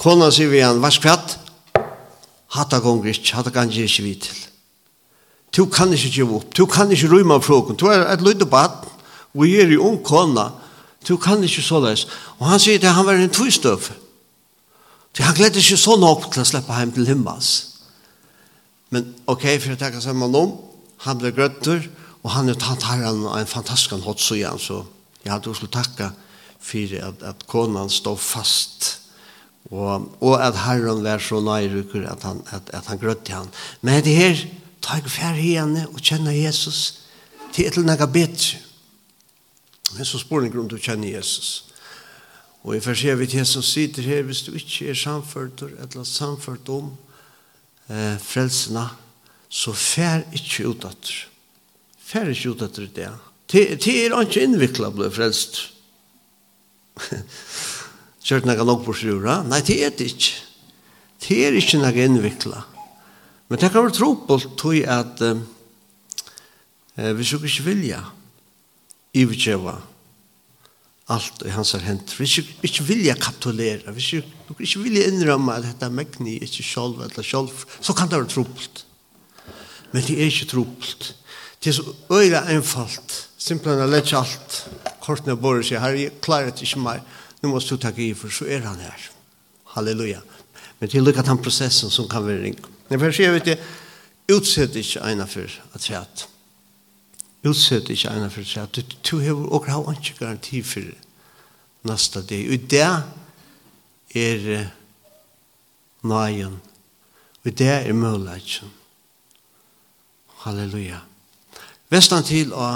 Kona 0.00 0.30
sier 0.32 0.48
vi 0.48 0.62
han, 0.64 0.80
vars 0.80 1.00
kvatt, 1.00 1.36
hatta 2.56 2.80
gonger 2.80 3.12
ikkje, 3.12 3.36
hatta 3.36 3.52
ganger 3.52 3.84
ikke 3.84 4.04
vi 4.06 4.14
til. 4.24 4.38
Du 5.52 5.66
kan 5.66 5.92
ikke 5.92 6.12
gjøre 6.14 6.38
opp, 6.40 6.52
du 6.56 6.64
kan 6.70 6.92
ikke 6.92 7.10
rymme 7.10 7.36
av 7.36 7.44
frågan, 7.44 7.76
du 7.76 7.88
er 7.90 8.06
et 8.08 8.24
lydde 8.24 8.48
bad, 8.48 8.86
og 9.34 9.44
jeg 9.44 9.66
er 9.66 9.74
jo 9.74 9.88
ung 9.90 9.98
kona, 10.04 10.50
du 11.04 11.16
kan 11.20 11.42
ikke 11.42 11.60
så 11.60 11.74
såleis. 11.74 12.06
Og 12.38 12.48
han 12.48 12.60
sier 12.60 12.80
det, 12.80 12.92
han 12.92 13.06
var 13.06 13.20
en 13.20 13.32
tvistøv. 13.32 13.90
Han 15.20 15.36
gledde 15.36 15.60
ikke 15.60 15.76
så 15.80 15.96
nok 16.00 16.30
til 16.32 16.44
å 16.44 16.48
slippe 16.48 16.76
hjem 16.76 16.94
til 16.96 17.08
himmels. 17.08 17.69
Men 18.90 19.12
ok, 19.30 19.46
for 19.62 19.74
å 19.74 19.80
tenke 19.80 20.02
seg 20.02 20.16
med 20.18 20.32
noen, 20.34 20.56
han 21.06 21.20
ble 21.20 21.32
grøtter, 21.34 21.86
og 22.20 22.32
han 22.34 22.50
er 22.52 22.58
tatt 22.60 22.84
her 22.90 23.04
en, 23.08 23.22
en 23.32 23.48
fantastisk 23.48 24.04
hot 24.04 24.20
så 24.20 24.36
igjen, 24.36 24.60
så 24.60 24.82
jeg 25.24 25.32
hadde 25.32 25.52
også 25.52 25.70
takka 25.72 26.10
for 26.60 26.96
at, 27.00 27.22
at 27.24 27.44
konan 27.48 27.92
stod 27.92 28.20
fast, 28.20 28.96
og, 29.70 30.10
og 30.20 30.34
at 30.42 30.56
herren 30.64 31.04
var 31.04 31.22
så 31.22 31.40
nøyrykker 31.44 32.08
at 32.10 32.24
han, 32.26 32.42
at, 32.52 32.72
at 32.74 32.88
han 32.90 33.00
grøtte 33.00 33.32
han. 33.32 33.48
Men 33.80 34.02
det 34.04 34.16
her, 34.16 34.42
ta 34.82 34.98
ikke 34.98 35.12
færre 35.12 35.40
henne 35.40 35.86
og 35.92 36.00
kjenne 36.02 36.34
Jesus 36.34 37.06
til 37.54 37.68
et 37.68 37.76
eller 37.76 37.94
annet 37.94 38.12
bedre. 38.12 38.60
Men 39.96 40.08
så 40.08 40.20
spør 40.20 40.46
han 40.46 40.52
grunn 40.52 40.70
til 40.70 40.80
å 40.80 40.84
kjenne 40.84 41.12
Jesus. 41.12 41.70
Og 42.64 42.74
jeg 42.76 42.84
får 42.84 42.98
se 43.00 43.14
vidt 43.20 43.36
Jesus 43.36 43.70
sitter 43.72 44.08
her, 44.08 44.24
hvis 44.28 44.42
du 44.46 44.52
ikke 44.56 44.90
er 44.92 44.98
samført 44.98 45.62
eller 45.64 46.04
samført 46.04 46.68
om, 46.72 46.90
eh, 47.90 48.16
frelsene, 48.22 48.86
så 49.50 49.74
fær 49.74 50.24
ikke 50.36 50.70
ut 50.70 50.86
at 50.88 51.10
fær 52.10 52.30
ikke 52.30 52.54
ut 52.54 52.64
at 52.66 52.78
det 52.78 53.06
er. 53.06 53.18
Det 53.50 53.64
er 54.06 54.16
ikke 54.22 54.44
innviklet 54.46 54.90
å 54.90 54.96
bli 54.96 55.10
frelst. 55.14 55.62
Kjørt 58.26 58.46
noe 58.46 58.66
nok 58.66 58.84
på 58.86 58.94
sjura. 58.98 59.40
Nei, 59.46 59.62
det 59.66 59.78
er 59.86 59.94
det 59.96 60.10
ikke. 60.12 60.34
Det 61.20 61.38
er 61.46 61.56
ikke 61.58 61.80
noe 61.80 62.04
innviklet. 62.04 62.76
Men 63.50 63.58
det 63.58 63.70
kan 63.72 63.82
være 63.82 63.96
trobult 63.96 64.52
tog 64.60 64.76
at 64.86 65.22
eh, 65.26 65.40
vi 67.18 67.26
skal 67.26 67.46
ikke 67.46 67.66
vilja 67.66 68.04
i 69.18 69.24
vi 69.26 69.38
kjøver 69.38 69.89
allt 71.10 71.42
i 71.46 71.52
hans 71.54 71.72
har 71.74 71.84
hent. 71.84 72.14
Vi 72.18 72.26
ikke, 72.28 72.56
ikke 72.66 72.86
vilja 72.86 73.16
kapitulera, 73.18 73.92
vi 73.94 74.04
ikke, 74.04 74.22
ikke 74.58 74.82
vilja 74.84 75.08
innrømme 75.10 75.56
at 75.56 75.66
dette 75.66 75.90
megni 75.92 76.36
er 76.38 76.46
ikke 76.46 76.66
sjolv 76.66 77.02
eller 77.06 77.26
sjolv, 77.26 77.64
så 77.80 77.96
kan 77.96 78.10
det 78.10 78.20
være 78.20 78.30
trubbelt. 78.30 78.84
Men 79.90 80.06
det 80.06 80.16
er 80.18 80.30
ikke 80.30 80.50
trubbelt. 80.52 81.14
Det 81.60 81.72
er 81.72 81.76
så 81.76 81.94
øyla 82.14 82.44
einfalt, 82.54 83.16
simpelthen 83.38 83.84
å 83.84 83.90
lette 83.90 84.16
alt. 84.16 84.60
Kortene 85.02 85.36
bare 85.36 85.64
sier, 85.66 85.82
herre, 85.82 86.06
jeg 86.06 86.20
klarer 86.24 86.54
det 86.54 86.64
ikke 86.64 86.84
mer, 86.84 87.02
nå 87.40 87.50
må 87.50 87.60
du 87.60 87.76
takke 87.76 88.04
i, 88.04 88.14
for 88.16 88.32
så 88.32 88.46
er 88.48 88.64
han 88.64 88.80
her. 88.80 89.10
Halleluja. 89.74 90.22
Men 90.80 90.88
det 90.88 90.96
er 90.96 91.04
lukket 91.04 91.28
han 91.28 91.40
prosessen 91.42 91.92
som 91.92 92.08
kan 92.08 92.24
være 92.24 92.44
ring. 92.46 92.58
Men 92.88 93.00
for 93.00 93.10
å 93.10 93.14
si, 93.14 93.26
jeg 93.26 93.36
vet 93.36 93.50
det, 93.52 93.58
utsett 94.30 94.76
ikke 94.78 95.04
ena 95.10 95.26
for 95.28 95.50
at 95.74 95.84
det 95.84 96.28
utsett 97.46 97.88
ikke 97.92 98.12
ene 98.12 98.30
for 98.32 98.46
seg, 98.46 98.68
at 98.68 98.96
du 99.06 99.20
har 99.22 99.38
også 99.38 99.70
har 99.70 99.96
ikke 99.96 100.18
garanti 100.18 100.62
for 100.66 100.90
neste 101.88 102.22
dag. 102.28 102.50
Og 102.52 102.66
det 102.70 102.84
er 104.20 104.70
nøyen, 106.02 106.60
og 107.44 107.58
det 107.58 107.70
er 107.70 107.92
muligheten. 107.96 108.72
Halleluja. 110.44 111.00
Vestan 111.92 112.24
til 112.24 112.52
å, 112.56 112.68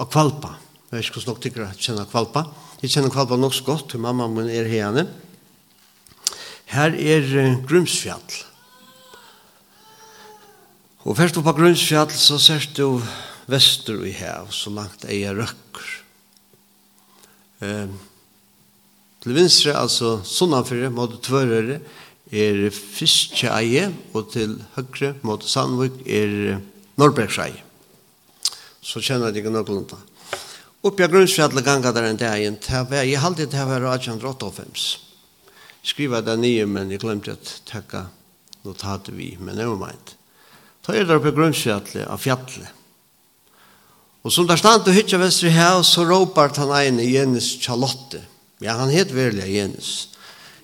å 0.00 0.06
kvalpa. 0.08 0.54
Jeg 0.88 0.96
vet 0.96 1.08
ikke 1.08 1.18
hvordan 1.18 1.34
dere 1.34 1.44
tykker 1.44 1.64
jeg 1.64 1.84
kjenner 1.88 2.08
kvalpa. 2.08 2.44
Jeg 2.80 2.92
kjenner 2.92 3.12
kvalpa 3.12 3.36
nok 3.40 3.56
så 3.56 3.66
godt, 3.66 3.88
til 3.92 4.00
mamma 4.04 4.28
min 4.30 4.48
er 4.52 4.68
henne. 4.70 5.08
Her 6.70 6.94
er 6.96 7.26
uh, 7.34 7.58
Grumsfjall. 7.66 8.38
Og 11.04 11.18
først 11.18 11.36
på 11.36 11.52
grunnsfjall 11.52 12.12
så 12.16 12.38
ser 12.40 12.64
du 12.76 13.02
vestur 13.50 14.06
i 14.08 14.12
hev, 14.16 14.48
så 14.56 14.72
langt 14.72 15.04
eier 15.04 15.36
røkker. 15.36 15.90
Um, 17.60 17.92
til 19.24 19.36
vinstre, 19.36 19.74
altså 19.76 20.18
sunnanfyrre, 20.24 20.88
måte 20.92 21.20
tvørere, 21.24 21.78
er 22.32 22.64
fiskjeie, 22.72 23.90
og 24.16 24.32
til 24.32 24.56
høyre, 24.78 25.12
måte 25.24 25.48
sandvik, 25.48 26.00
er 26.08 26.58
norrbergsjeie. 27.00 27.60
Så 28.84 29.00
kjenner 29.04 29.28
jeg 29.28 29.44
ikke 29.44 29.52
noe 29.52 29.68
lunda. 29.68 30.00
Oppi 30.84 31.04
av 31.04 31.12
grunnsfjallet 31.12 31.64
ganga 31.64 31.92
der 31.96 32.10
en 32.10 32.20
dag, 32.20 32.40
jeg 32.44 33.20
halte 33.20 33.46
det 33.48 33.60
her 33.60 33.68
var 33.68 33.86
1885. 33.92 34.88
Skriva 35.84 36.24
det 36.24 36.36
nye, 36.40 36.66
men 36.68 36.92
jeg 36.92 37.04
glemte 37.04 37.36
å 37.36 37.40
tekka 37.68 38.06
notatet 38.64 39.16
vi, 39.16 39.34
men 39.40 39.60
det 39.60 39.68
var 39.68 39.80
meint. 39.80 40.13
Ta 40.84 40.92
er 40.92 41.06
der 41.08 41.22
på 41.22 41.32
grunnsfjallet 41.32 42.04
av 42.04 42.20
fjallet. 42.20 42.68
Og 44.24 44.32
som 44.32 44.46
der 44.48 44.56
stand 44.60 44.86
og 44.88 44.96
hytja 44.96 45.18
vestri 45.20 45.50
her, 45.52 45.82
så 45.84 46.04
råpar 46.08 46.54
han 46.56 46.72
ene 46.78 47.04
Jenis 47.04 47.58
Charlotte. 47.60 48.22
Ja, 48.60 48.78
han 48.78 48.92
het 48.92 49.12
verlig 49.12 49.50
Jenis. 49.52 49.92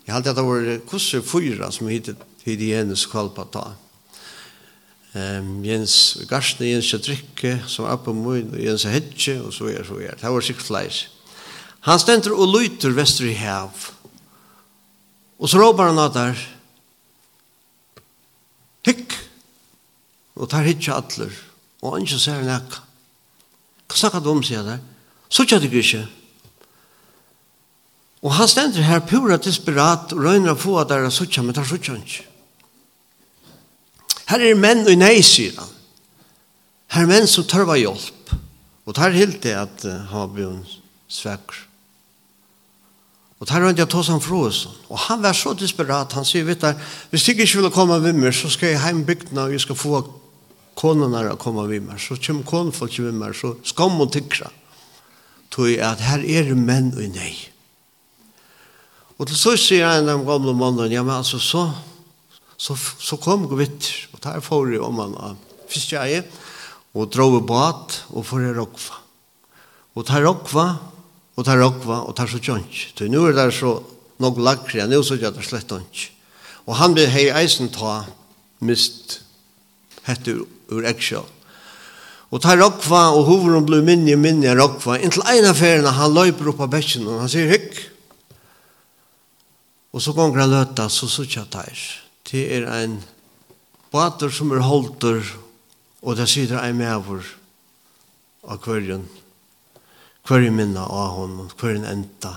Jeg 0.06 0.14
halte 0.14 0.32
at 0.32 0.38
det 0.38 0.46
var 0.46 0.68
kusse 0.88 1.20
fyra 1.22 1.68
som 1.72 1.90
hittet 1.92 2.20
hit 2.46 2.62
Jenis 2.64 3.04
Kvalpata. 3.10 3.74
Um, 5.10 5.64
Jens 5.66 6.20
Garsne, 6.30 6.68
Jens 6.70 6.88
Kjadrikke, 6.88 7.56
som 7.68 7.88
er 7.90 7.98
på 7.98 8.14
mun, 8.14 8.52
og 8.54 8.60
Jens 8.62 8.86
Hedje, 8.86 9.40
og 9.42 9.52
så 9.52 9.66
er, 9.72 9.82
så 9.84 9.98
er. 9.98 10.14
Det 10.20 10.30
var 10.30 10.46
sikkert 10.46 10.68
fleis. 10.68 11.00
Han 11.88 11.98
stender 11.98 12.36
og 12.36 12.52
lyter 12.54 12.94
vestri 12.94 13.32
hev. 13.34 13.88
Og 15.40 15.48
så 15.50 15.60
råpar 15.60 15.90
han 15.90 16.00
at 16.00 16.14
der, 16.14 16.42
og 20.40 20.48
tar 20.48 20.64
hitja 20.64 20.96
atler, 20.96 21.32
og 21.84 21.94
han 21.94 22.06
ikke 22.06 22.20
ser 22.20 22.40
nekka. 22.46 22.80
Hva 23.90 23.98
snakker 23.98 24.22
du 24.24 24.30
om, 24.32 24.42
sier 24.46 24.64
der? 24.64 24.80
Så 25.30 25.44
kjøtt 25.44 25.66
ikke 25.66 25.82
ikke. 25.82 26.02
Og 28.20 28.34
han 28.36 28.48
stender 28.48 28.84
her 28.84 29.02
pura 29.04 29.38
desperat, 29.40 30.12
og 30.14 30.24
røyner 30.24 30.54
å 30.54 30.60
få 30.60 30.78
at 30.80 30.90
der 30.92 31.06
er 31.06 31.14
suttja, 31.14 31.44
men 31.44 31.56
tar 31.56 31.68
suttja 31.68 31.96
ikke. 31.96 32.26
Her 34.30 34.44
er 34.46 34.58
menn 34.58 34.84
og 34.86 34.94
nei, 35.00 35.18
sier 35.26 35.56
han. 35.58 35.72
Her 36.94 37.06
er 37.06 37.10
menn 37.10 37.28
som 37.30 37.46
tørva 37.48 37.78
hjelp. 37.80 38.34
Og 38.86 38.94
tar 38.96 39.14
helt 39.14 39.40
det 39.44 39.56
at 39.58 39.84
uh, 39.86 40.06
han 40.10 40.30
blir 40.34 40.48
en 40.50 40.62
svekker. 41.10 41.66
Og 43.40 43.48
tar 43.48 43.62
rundt 43.64 43.80
jeg 43.80 43.88
tog 43.88 44.04
fra 44.04 44.38
oss. 44.44 44.66
Og 44.90 44.98
han 45.08 45.22
var 45.22 45.32
så 45.32 45.54
desperat, 45.56 46.12
han 46.12 46.26
sier, 46.28 46.44
vet 46.44 46.60
du, 46.60 46.88
hvis 47.10 47.24
du 47.24 47.30
ikke 47.32 47.62
vil 47.62 47.72
komme 47.72 47.96
med 48.04 48.18
meg, 48.18 48.34
så 48.36 48.50
skal 48.52 48.74
jeg 48.74 48.82
hjem 48.84 49.04
bygdene, 49.08 49.46
og 49.46 49.54
jeg 49.54 49.64
skal 49.64 49.78
få 49.80 50.02
konen 50.80 51.14
er 51.16 51.32
å 51.32 51.38
komme 51.40 51.66
ved 51.68 51.84
meg, 51.84 52.00
så 52.00 52.16
kommer 52.16 52.48
konfolk 52.48 52.96
ved 53.02 53.16
meg, 53.16 53.36
så 53.36 53.52
skam 53.68 54.00
og 54.00 54.12
tykra. 54.14 54.48
Tog 55.52 55.80
at 55.82 56.02
her 56.06 56.24
er 56.24 56.54
menn 56.56 56.92
og 56.94 57.04
nei. 57.12 57.34
Og 59.20 59.28
til 59.28 59.36
så 59.36 59.52
sier 59.60 59.84
en 59.84 60.08
av 60.08 60.22
de 60.22 60.28
gamle 60.28 60.54
mannen, 60.56 60.92
ja, 60.94 61.02
men 61.04 61.18
altså 61.18 61.40
så, 61.42 61.66
så, 62.56 62.76
så 62.76 63.18
kom 63.20 63.44
Gvitt, 63.50 63.90
og 64.14 64.22
der 64.24 64.40
får 64.44 64.70
vi 64.70 64.80
om 64.80 65.02
han 65.02 65.16
av 65.20 65.66
fiskjeie, 65.68 66.22
og 66.96 67.10
dro 67.12 67.28
i 67.36 67.42
bat, 67.46 68.00
og 68.14 68.24
får 68.26 68.46
jeg 68.46 68.56
råkva. 68.56 69.02
Og 69.98 70.06
tar 70.08 70.24
råkva, 70.24 70.66
og 71.36 71.46
tar 71.46 71.60
råkva, 71.60 71.98
og 72.08 72.16
tar 72.16 72.30
så 72.30 72.40
tjønk. 72.40 72.80
Så 72.96 73.10
nå 73.10 73.26
er 73.28 73.36
det 73.36 73.50
så 73.58 73.76
nok 74.22 74.40
lagre, 74.40 74.88
nå 74.88 75.02
så 75.04 75.18
gjør 75.20 75.36
det 75.36 75.44
slett 75.46 75.68
tjønk. 75.68 76.06
Og 76.64 76.78
han 76.80 76.96
vil 76.96 77.10
hei 77.12 77.28
eisen 77.42 77.70
ta 77.74 78.00
mist 78.64 79.20
hette 80.06 80.40
ur 80.70 80.86
eksjå. 80.88 81.22
Og 82.30 82.42
tar 82.42 82.60
Rokva, 82.60 83.08
og 83.16 83.26
hovedet 83.26 83.64
blir 83.66 83.82
minne 83.82 84.14
og 84.14 84.22
minne 84.22 84.52
av 84.52 84.60
Rokva, 84.60 85.00
inntil 85.02 85.24
en 85.26 85.48
av 85.50 85.58
feriene 85.58 85.94
han 85.96 86.14
løper 86.14 86.52
opp 86.52 86.62
av 86.62 86.70
bæsjen, 86.70 87.08
og 87.10 87.24
han 87.24 87.30
sier 87.32 87.50
hykk. 87.50 87.80
Og 89.90 90.02
så 90.04 90.14
gonger 90.14 90.44
han 90.44 90.52
løta, 90.52 90.86
så 90.86 91.08
sutja 91.10 91.42
teir. 91.50 91.80
Det 92.30 92.44
er 92.54 92.68
ein 92.70 93.00
bater 93.90 94.30
som 94.30 94.52
er 94.54 94.62
holter, 94.62 95.24
og 96.06 96.16
det 96.16 96.28
sitter 96.30 96.62
ein 96.62 96.78
medover 96.78 97.26
av 98.46 98.60
kvarjen. 98.62 99.02
Kvarjen 100.22 100.54
minna 100.54 100.84
av 100.86 101.16
honom, 101.16 101.50
kvarjen 101.58 101.88
enda, 101.90 102.36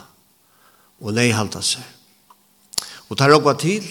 og 1.04 1.14
nei 1.14 1.30
halda 1.36 1.62
seg. 1.62 1.86
Og 3.12 3.20
tar 3.20 3.30
Rokva 3.30 3.54
til, 3.62 3.86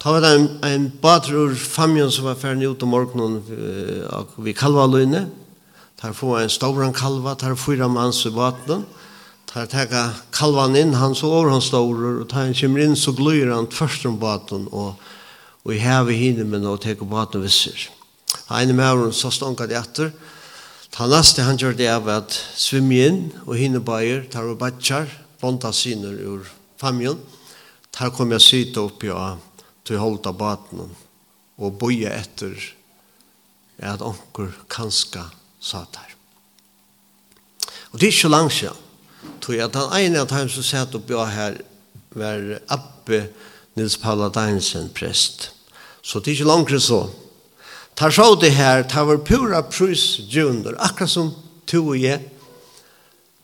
Ta 0.00 0.14
var 0.14 0.22
det 0.24 0.30
en, 0.32 0.46
en 0.64 0.86
batrur 1.02 1.52
famjon 1.54 2.08
som 2.12 2.24
var 2.24 2.38
ferdig 2.40 2.70
ut 2.72 2.82
om 2.86 2.94
morgenen 2.94 3.34
uh, 3.44 4.38
ved 4.40 4.56
kalvaløyne. 4.56 5.26
Ta 6.00 6.14
få 6.16 6.38
en 6.40 6.48
stauran 6.48 6.94
kalva, 6.96 7.34
ta 7.36 7.52
fyra 7.52 7.88
mans 7.88 8.22
i 8.24 8.32
baten. 8.32 8.86
Ta 9.50 9.66
teka 9.68 10.06
kalvan 10.32 10.78
inn, 10.78 10.94
han 10.96 11.12
så 11.14 11.28
over 11.28 11.50
han 11.52 11.60
staurur, 11.60 12.22
og 12.22 12.30
ta 12.30 12.46
en 12.46 12.56
kommer 12.56 12.86
inn 12.86 12.96
så 12.96 13.12
gløyer 13.12 13.52
han 13.52 13.68
først 13.68 14.06
om 14.08 14.16
baten, 14.20 14.68
og, 14.72 14.94
og 15.66 15.74
i 15.74 15.82
heve 15.82 16.16
hinne 16.16 16.48
med 16.48 16.64
og 16.64 16.80
teka 16.80 17.04
baten 17.04 17.44
visser. 17.44 17.90
Ta 18.46 18.62
en 18.62 18.72
med 18.72 18.86
henne 18.86 19.12
så 19.12 19.28
stånka 19.34 19.68
det 19.68 19.76
etter. 19.82 20.14
Ta 20.96 21.10
neste 21.12 21.44
han 21.44 21.60
gjør 21.60 21.76
det 21.76 21.90
av 21.92 22.08
at 22.08 22.40
svimme 22.56 23.04
inn, 23.04 23.20
og 23.44 23.58
hinne 23.60 23.84
bæger, 23.84 24.24
ta 24.32 24.46
og 24.48 24.56
bætjar, 24.62 25.12
bonta 25.42 25.74
siner 25.76 26.16
ur 26.24 26.48
famjon. 26.80 27.20
Ta 27.92 28.08
kom 28.14 28.32
jeg 28.32 28.46
sitte 28.46 28.80
oppi 28.80 29.12
og 29.12 29.49
til 29.90 29.98
å 29.98 30.04
holde 30.04 30.30
baten 30.38 30.84
og 31.58 31.78
boje 31.82 32.10
etter 32.14 32.54
at 33.82 34.04
onker 34.04 34.52
kanska 34.70 35.24
satar. 35.58 36.14
Og 37.90 37.98
det 37.98 38.06
er 38.06 38.14
ikke 38.14 38.30
langt 38.30 38.54
siden. 38.54 38.86
Tog 39.42 39.58
at 39.58 39.74
han 39.74 39.96
ene 39.98 40.22
av 40.22 40.28
dem 40.30 40.48
som 40.52 40.64
satt 40.64 40.94
oppi 40.94 41.16
her 41.34 41.58
var 42.14 42.60
Abbe 42.70 43.24
Nils 43.74 43.96
Paula 43.98 44.30
Deinsen, 44.30 44.92
prest. 44.94 45.50
Så 46.02 46.20
det 46.20 46.32
er 46.32 46.38
ikke 46.38 46.52
langt 46.52 46.74
så. 46.82 47.02
Tar 47.98 48.14
så 48.14 48.34
det 48.38 48.54
her, 48.54 48.84
tar 48.86 49.08
var 49.10 49.18
pura 49.26 49.64
prus 49.66 50.20
djunder, 50.30 50.78
akkurat 50.78 51.10
som 51.10 51.34
to 51.66 51.82
og 51.82 51.98
jeg, 51.98 52.22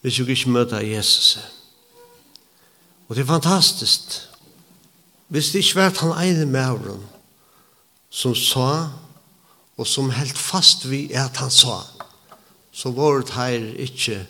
hvis 0.00 0.22
vi 0.22 0.38
ikke 0.38 0.54
møter 0.54 0.86
Jesus. 0.86 1.36
Og 3.08 3.16
det 3.16 3.26
er 3.26 3.34
fantastisk 3.34 4.25
Hvis 5.28 5.50
det 5.50 5.58
ikke 5.58 5.74
var 5.74 5.94
han 6.00 6.28
ene 6.28 6.46
mauren 6.46 7.02
som 8.10 8.34
sa 8.34 8.88
og 9.76 9.86
som 9.86 10.10
helt 10.10 10.38
fast 10.38 10.86
vi 10.90 11.12
er 11.12 11.24
at 11.24 11.36
han 11.36 11.50
sa 11.50 11.80
så 12.72 12.90
var 12.90 13.20
det 13.20 13.34
her 13.34 13.72
ikke 13.76 14.26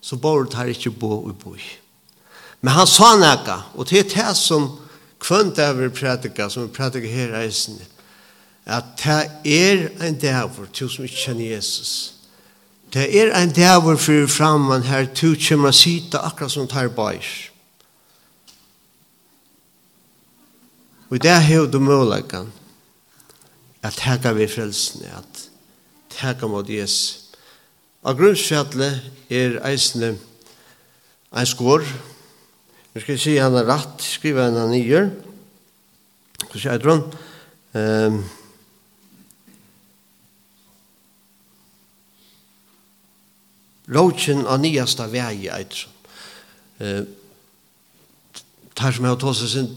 så 0.00 0.16
var 0.16 0.44
det 0.44 0.58
her 0.58 0.64
ikke 0.64 0.90
bo 0.90 1.24
og 1.24 1.38
bo 1.38 1.54
men 2.60 2.72
han 2.74 2.86
sa 2.86 3.14
nekka 3.16 3.60
og 3.74 3.90
det 3.90 3.98
er 3.98 4.10
det 4.10 4.36
som 4.36 4.68
kvønt 5.20 5.58
er 5.58 5.72
vi 5.72 5.88
prædika 5.88 6.48
som 6.48 6.62
vi 6.62 6.74
prædika 6.74 7.06
her 7.06 7.40
eisen 7.40 7.80
at 8.66 8.84
det 9.44 9.44
er 9.44 10.06
en 10.06 10.18
dæver 10.20 10.66
til 10.72 10.90
som 10.90 11.04
ikke 11.04 11.16
kjenner 11.16 11.54
Jesus. 11.54 12.12
Det 12.92 13.20
er 13.20 13.42
en 13.42 13.50
dæver 13.50 13.96
for 13.96 14.26
framman 14.26 14.82
her 14.82 15.06
til 15.14 15.36
kjemmer 15.36 15.70
sita 15.70 16.18
akkurat 16.18 16.50
som 16.50 16.68
tar 16.68 16.88
bæsj 16.88 17.49
Og 21.10 21.18
det 21.18 21.30
er 21.30 21.48
jo 21.56 21.66
du 21.66 21.80
muligheten 21.82 22.52
at 23.82 23.96
teka 23.98 24.30
vi 24.36 24.46
frelsene, 24.46 25.08
at 25.10 25.40
teka 26.12 26.46
mot 26.46 26.68
Jesus. 26.68 27.32
Og 28.02 28.16
grunnsfjallet 28.16 29.00
er 29.28 29.58
eisende 29.68 30.14
en 31.36 31.46
skår. 31.46 31.84
Vi 32.94 33.02
skal 33.02 33.18
si 33.18 33.36
han 33.38 33.58
er 33.58 33.68
rett, 33.68 34.02
skriver 34.02 34.48
han 34.48 34.58
han 34.60 34.72
nyer. 34.74 35.10
Hva 36.46 36.56
sier 36.56 36.72
jeg, 36.72 36.82
Trond? 36.84 37.16
Um, 37.74 38.22
Råkjen 43.90 44.44
av 44.46 44.60
nyasta 44.62 45.08
vei, 45.10 45.48
jeg 45.48 45.66
tror. 45.74 45.96
Uh, 46.80 47.02
tar 48.80 48.94
som 48.96 49.04
jeg 49.04 49.12
har 49.12 49.20
tåsa 49.20 49.46
sin, 49.48 49.68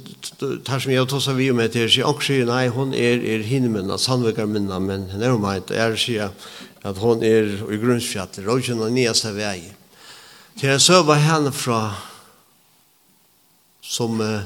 tar 0.63 0.79
som 0.79 0.91
jeg 0.91 1.01
har 1.01 1.07
tåsa 1.11 1.33
vi 1.35 1.49
om 1.51 1.59
etter, 1.59 1.89
sier 1.91 2.07
anker 2.07 2.23
sier, 2.23 2.45
nei, 2.47 2.67
hun 2.71 2.93
er, 2.95 3.19
er 3.19 3.43
hinne 3.43 3.71
minna, 3.71 3.97
sannvekar 3.99 4.47
minna, 4.47 4.79
men 4.79 5.09
henne 5.11 5.27
er 5.27 5.35
om 5.35 5.47
heit, 5.49 5.71
og 5.71 5.79
jeg 5.79 5.99
sier 5.99 6.51
at 6.87 6.99
hun 7.01 7.23
er 7.27 7.49
i 7.67 7.79
grunnsfjall 7.81 8.47
og 8.47 8.61
ikke 8.63 8.77
og 8.79 8.93
nyeste 8.95 9.33
vei. 9.35 9.57
Til 10.55 10.71
jeg 10.71 10.83
søver 10.85 11.19
henne 11.19 11.51
fra, 11.55 11.81
som 13.83 14.21
uh, 14.23 14.45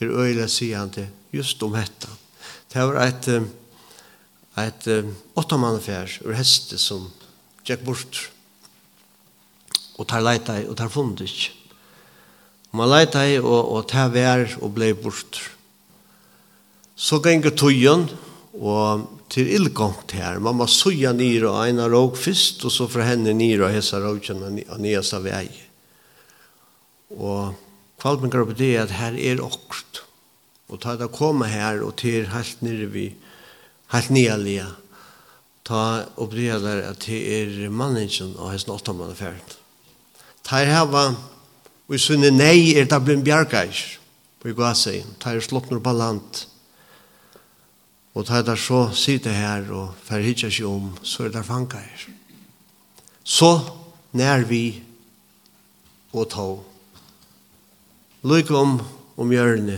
er 0.00 0.12
øyla 0.12 0.46
sier 0.48 0.80
han 0.80 0.92
til, 0.94 1.10
just 1.34 1.62
om 1.66 1.76
hetta. 1.76 2.08
Det 2.72 2.86
var 2.88 3.02
et, 3.04 3.28
et 4.64 4.88
åttamannafjær 5.36 6.22
ur 6.24 6.38
heste 6.38 6.78
som 6.80 7.10
Jack 7.68 7.84
bort, 7.84 8.30
og 9.96 10.08
tar 10.08 10.24
leita 10.24 10.56
i, 10.60 10.66
og 10.68 10.76
tar 10.80 10.92
fundet 10.92 11.28
ikke 11.28 11.63
man 12.74 12.90
leita 12.90 13.24
i 13.26 13.38
og, 13.40 13.60
og 13.74 13.88
ta 13.90 14.08
vær 14.12 14.46
og 14.60 14.74
blei 14.76 14.92
bort. 14.98 15.40
Så 16.94 17.20
ganger 17.22 17.54
tøyen, 17.54 18.08
og 18.54 19.08
til 19.32 19.50
illgångt 19.50 20.14
her. 20.14 20.38
Man 20.38 20.60
må 20.60 20.66
suja 20.70 21.12
nir 21.14 21.48
og 21.48 21.58
eina 21.64 21.88
råg 21.90 22.18
fyrst, 22.20 22.62
og 22.66 22.72
så 22.72 22.86
fra 22.90 23.06
henne 23.08 23.34
nir 23.34 23.64
og 23.64 23.72
hesa 23.74 23.98
rågjen 24.02 24.44
og 24.46 24.78
nyasta 24.82 25.18
vei. 25.24 25.48
Og 27.18 27.54
kvalpengar 28.02 28.46
på 28.46 28.56
det 28.58 28.76
at 28.84 28.94
her 28.94 29.18
er 29.18 29.42
okkert. 29.42 30.04
Og 30.70 30.80
ta 30.80 30.94
det 30.98 31.10
koma 31.14 31.48
her 31.50 31.82
og 31.84 31.96
til 32.00 32.28
helt 32.30 32.62
nere 32.64 32.86
vi, 32.90 33.08
helt 33.92 34.14
nyalia, 34.14 34.70
ta 35.64 36.04
og 36.20 36.32
det 36.34 36.60
der 36.62 36.82
at 36.90 37.04
det 37.06 37.20
er 37.40 37.70
manningen 37.70 38.34
og 38.38 38.52
hesten 38.52 38.74
åttamann 38.74 39.12
affæren. 39.12 39.54
Ta 40.44 40.60
her 40.62 40.72
hava 40.72 41.04
Og 41.88 41.96
i 41.96 42.00
sinne 42.00 42.30
nei 42.32 42.72
er 42.78 42.88
det 42.88 43.00
blitt 43.04 43.24
bjergeis 43.24 43.82
på 44.40 44.50
i 44.50 44.56
gassein, 44.56 45.16
ta 45.20 45.32
er 45.32 45.44
slått 45.44 45.70
noe 45.72 45.92
land. 45.96 46.44
Og 48.14 48.26
ta 48.28 48.38
er 48.38 48.46
det 48.46 48.58
så 48.62 48.86
sitte 48.94 49.32
her 49.34 49.68
og 49.74 49.96
fer 50.04 50.24
hitja 50.24 50.50
seg 50.52 50.68
om, 50.68 50.92
så 51.02 51.26
er 51.26 51.34
det 51.34 51.44
fangeis. 51.44 52.06
Så 53.24 53.50
nær 54.12 54.44
vi 54.48 54.82
og 56.12 56.28
ta. 56.30 56.46
Lykke 58.24 58.56
om 58.56 58.78
om 59.16 59.30
hjørne, 59.30 59.76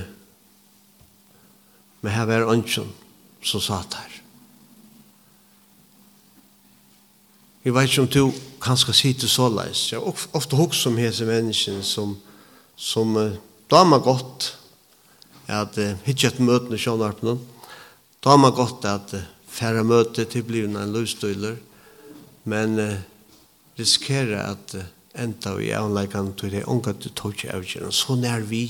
men 2.00 2.12
her 2.12 2.24
var 2.24 2.46
ønsken 2.48 2.88
som 3.44 3.60
satt 3.60 3.98
her. 3.98 4.15
Jeg 7.66 7.74
vet 7.74 7.88
ikke 7.90 8.02
om 8.02 8.08
du 8.08 8.32
kan 8.62 8.76
skal 8.78 8.94
si 8.94 9.10
til 9.18 9.26
så 9.28 9.48
leis. 9.50 9.88
Jeg 9.90 9.98
har 9.98 10.28
ofte 10.38 10.54
hukst 10.54 10.86
om 10.86 10.98
hese 11.02 11.26
mennesken 11.26 11.80
som, 11.82 12.12
som 12.78 13.16
uh, 13.18 13.32
damer 13.70 13.98
godt 13.98 14.52
at 15.50 15.74
uh, 15.82 15.96
hitje 16.06 16.30
et 16.30 16.38
møte 16.38 16.70
med 16.70 16.78
sjånarpene. 16.78 17.34
Damer 18.22 18.54
godt 18.54 18.86
at 18.86 19.16
uh, 19.18 19.24
færre 19.50 19.82
møte 19.82 20.28
til 20.30 20.46
blivende 20.46 20.84
en 20.86 20.94
løvstøyler. 20.94 21.58
Men 22.46 22.78
uh, 22.78 22.94
riskerer 23.80 24.44
at 24.44 24.78
uh, 24.78 24.86
enda 25.18 25.58
i 25.58 25.74
avleggene 25.74 26.38
til 26.38 26.54
det 26.54 26.64
unga 26.70 26.94
du 26.94 27.10
tog 27.10 27.34
ikke 27.34 27.50
avgjøren. 27.50 27.90
Så 27.90 28.14
nær 28.14 28.46
vi, 28.46 28.68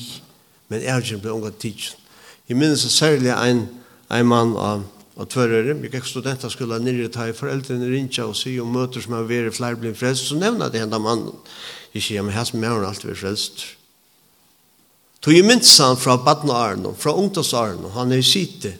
men 0.72 0.88
avgjøren 0.88 1.20
ble 1.20 1.36
unga 1.36 1.52
tidsen. 1.52 2.00
Jeg 2.48 2.56
minnes 2.56 2.88
særlig 2.96 3.36
en, 3.36 3.66
en 4.08 4.26
mann 4.32 4.56
av 4.56 4.88
og 5.16 5.30
tvørere, 5.32 5.72
jeg 5.72 5.90
gikk 5.94 6.08
studenter 6.08 6.52
skulle 6.52 6.76
nere 6.84 7.08
ta 7.08 7.24
i 7.30 7.36
foreldrene 7.36 7.88
rinja 7.88 8.26
og 8.28 8.36
si 8.36 8.58
om 8.60 8.68
møter 8.74 9.00
som 9.00 9.16
har 9.16 9.24
vært 9.28 9.56
flere 9.56 9.78
blitt 9.80 9.96
frelst, 9.96 10.28
så 10.28 10.36
nevna 10.36 10.68
det 10.68 10.82
enda 10.84 11.00
mannen. 11.00 11.32
Jeg 11.94 12.04
sier, 12.04 12.24
men 12.24 12.36
her 12.36 12.44
som 12.44 12.64
er 12.64 12.74
hun 12.74 12.84
alltid 12.84 13.08
vært 13.14 13.22
frelst. 13.22 13.64
Tog 15.24 15.32
jeg 15.32 15.46
minns 15.48 15.72
han 15.80 15.96
fra 15.96 16.18
badnaren 16.20 16.84
og 16.90 16.98
fra 17.00 17.16
ungdomsaren, 17.16 17.80
og 17.88 17.96
han 17.96 18.12
er 18.12 18.20
i 18.20 18.26
sitte. 18.26 18.74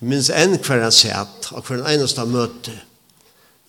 Jeg 0.00 0.10
minns 0.10 0.32
enn 0.34 0.58
hver 0.58 0.82
han 0.82 0.92
sett, 0.92 1.52
og 1.54 1.62
hver 1.62 1.78
en 1.78 1.92
eneste 1.94 2.26
møte. 2.26 2.74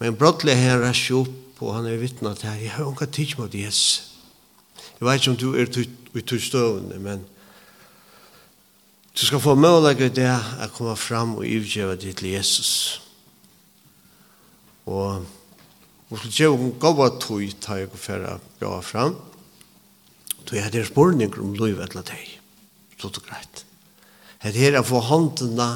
Men 0.01 0.17
brottelig 0.17 0.57
han 0.57 0.81
rasjer 0.81 1.21
opp, 1.21 1.61
og 1.61 1.77
han 1.77 1.85
er 1.87 2.01
vittnet 2.01 2.41
her, 2.43 2.57
jeg 2.59 2.73
har 2.73 2.89
unga 2.89 3.05
tidsmått 3.05 3.53
Jesus. 3.55 4.09
Jeg 4.97 5.05
vet 5.05 5.21
ikke 5.21 5.31
om 5.35 5.39
du 5.39 5.47
er 5.53 5.69
i 6.15 6.25
tog 6.25 6.41
støvende, 6.41 6.97
men 6.99 7.23
Du 9.15 9.23
skal 9.25 9.39
få 9.39 9.53
mulighet 9.55 10.09
i 10.09 10.21
det 10.21 10.31
å 10.33 10.67
komme 10.75 10.97
fram 10.99 11.37
og 11.37 11.47
utgjøre 11.47 11.95
det 12.01 12.17
til 12.19 12.33
Jesus. 12.33 12.71
Og 14.91 15.23
vi 16.09 16.19
skal 16.19 16.33
gjøre 16.39 16.57
en 16.59 16.73
gode 16.83 17.07
tog 17.23 17.45
ta 17.63 17.77
jeg 17.79 17.93
for 17.95 18.25
å 18.27 18.33
gå 18.59 18.71
fram. 18.83 19.15
Så 20.43 20.57
jeg 20.57 20.65
hadde 20.67 20.83
spørninger 20.89 21.41
om 21.41 21.55
lov 21.55 21.79
eller 21.85 22.03
deg. 22.05 22.33
Så 22.99 23.07
det 23.09 23.23
er 23.23 23.29
greit. 23.29 23.63
Det 24.43 24.67
er 24.67 24.77
å 24.81 24.83
få 24.85 24.99
håndene 25.07 25.69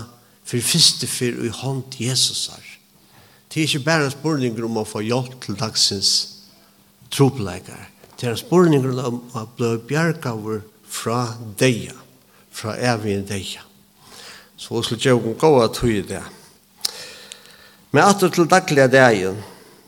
for 0.43 0.65
første 0.65 1.08
fyr 1.10 1.39
i 1.47 1.54
hånd 1.62 1.95
Jesus 1.95 2.49
her. 2.52 2.67
Det 3.49 3.63
er 3.63 3.69
ikke 3.69 3.88
bare 3.88 4.10
en 4.10 4.13
spørninger 4.13 4.67
om 4.67 4.78
å 4.78 4.86
få 4.86 5.02
hjelp 5.02 5.39
til 5.45 5.58
dagsens 5.58 6.12
tropleikere. 7.10 7.88
Det 8.19 8.28
er 8.28 8.36
en 8.36 8.43
spørninger 8.43 8.99
om 9.08 9.23
å 9.32 9.47
bli 9.56 9.71
bjerget 9.89 10.67
fra 10.86 11.23
deg 11.58 11.89
fra 12.51 12.75
evig 12.93 13.21
deg. 13.29 13.57
Så 14.59 14.75
vi 14.75 14.83
skal 14.85 15.05
gjøre 15.05 15.31
en 15.31 15.39
god 15.39 15.73
tog 15.75 15.91
i 15.91 16.01
det. 16.03 16.23
Men 17.91 18.03
at 18.05 18.21
det 18.21 18.33
til 18.35 18.49
daglige 18.49 18.88
dagen, 18.88 19.38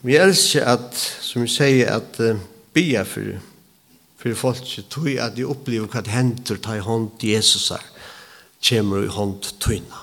vi 0.02 0.18
elsker 0.18 0.66
at, 0.66 0.96
som 1.22 1.44
vi 1.46 1.52
sier, 1.52 1.92
at 2.00 2.18
uh, 2.20 2.40
bia 2.74 3.04
for, 3.06 3.36
for 4.18 4.38
folk 4.38 4.64
som 4.66 4.88
tog 4.90 5.12
at 5.22 5.36
de 5.38 5.46
opplever 5.46 5.90
hva 5.92 6.02
det 6.02 6.16
hender 6.16 6.58
ta 6.58 6.78
i 6.80 6.86
hånd 6.86 7.12
til 7.22 7.36
Jesus 7.36 7.70
her, 7.70 7.84
kommer 8.62 9.06
i 9.06 9.12
hånd 9.12 9.52
tøyna. 9.62 10.02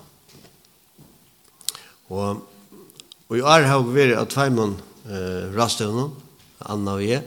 Og, 2.09 2.45
og 3.29 3.35
i 3.37 3.43
år 3.43 3.67
har 3.69 3.83
vi 3.83 3.99
vært 3.99 4.21
av 4.21 4.31
tveimann 4.31 4.79
uh, 5.09 5.51
rastøvnen, 5.57 6.15
Anna 6.69 6.97
og 6.99 7.05
jeg, 7.05 7.25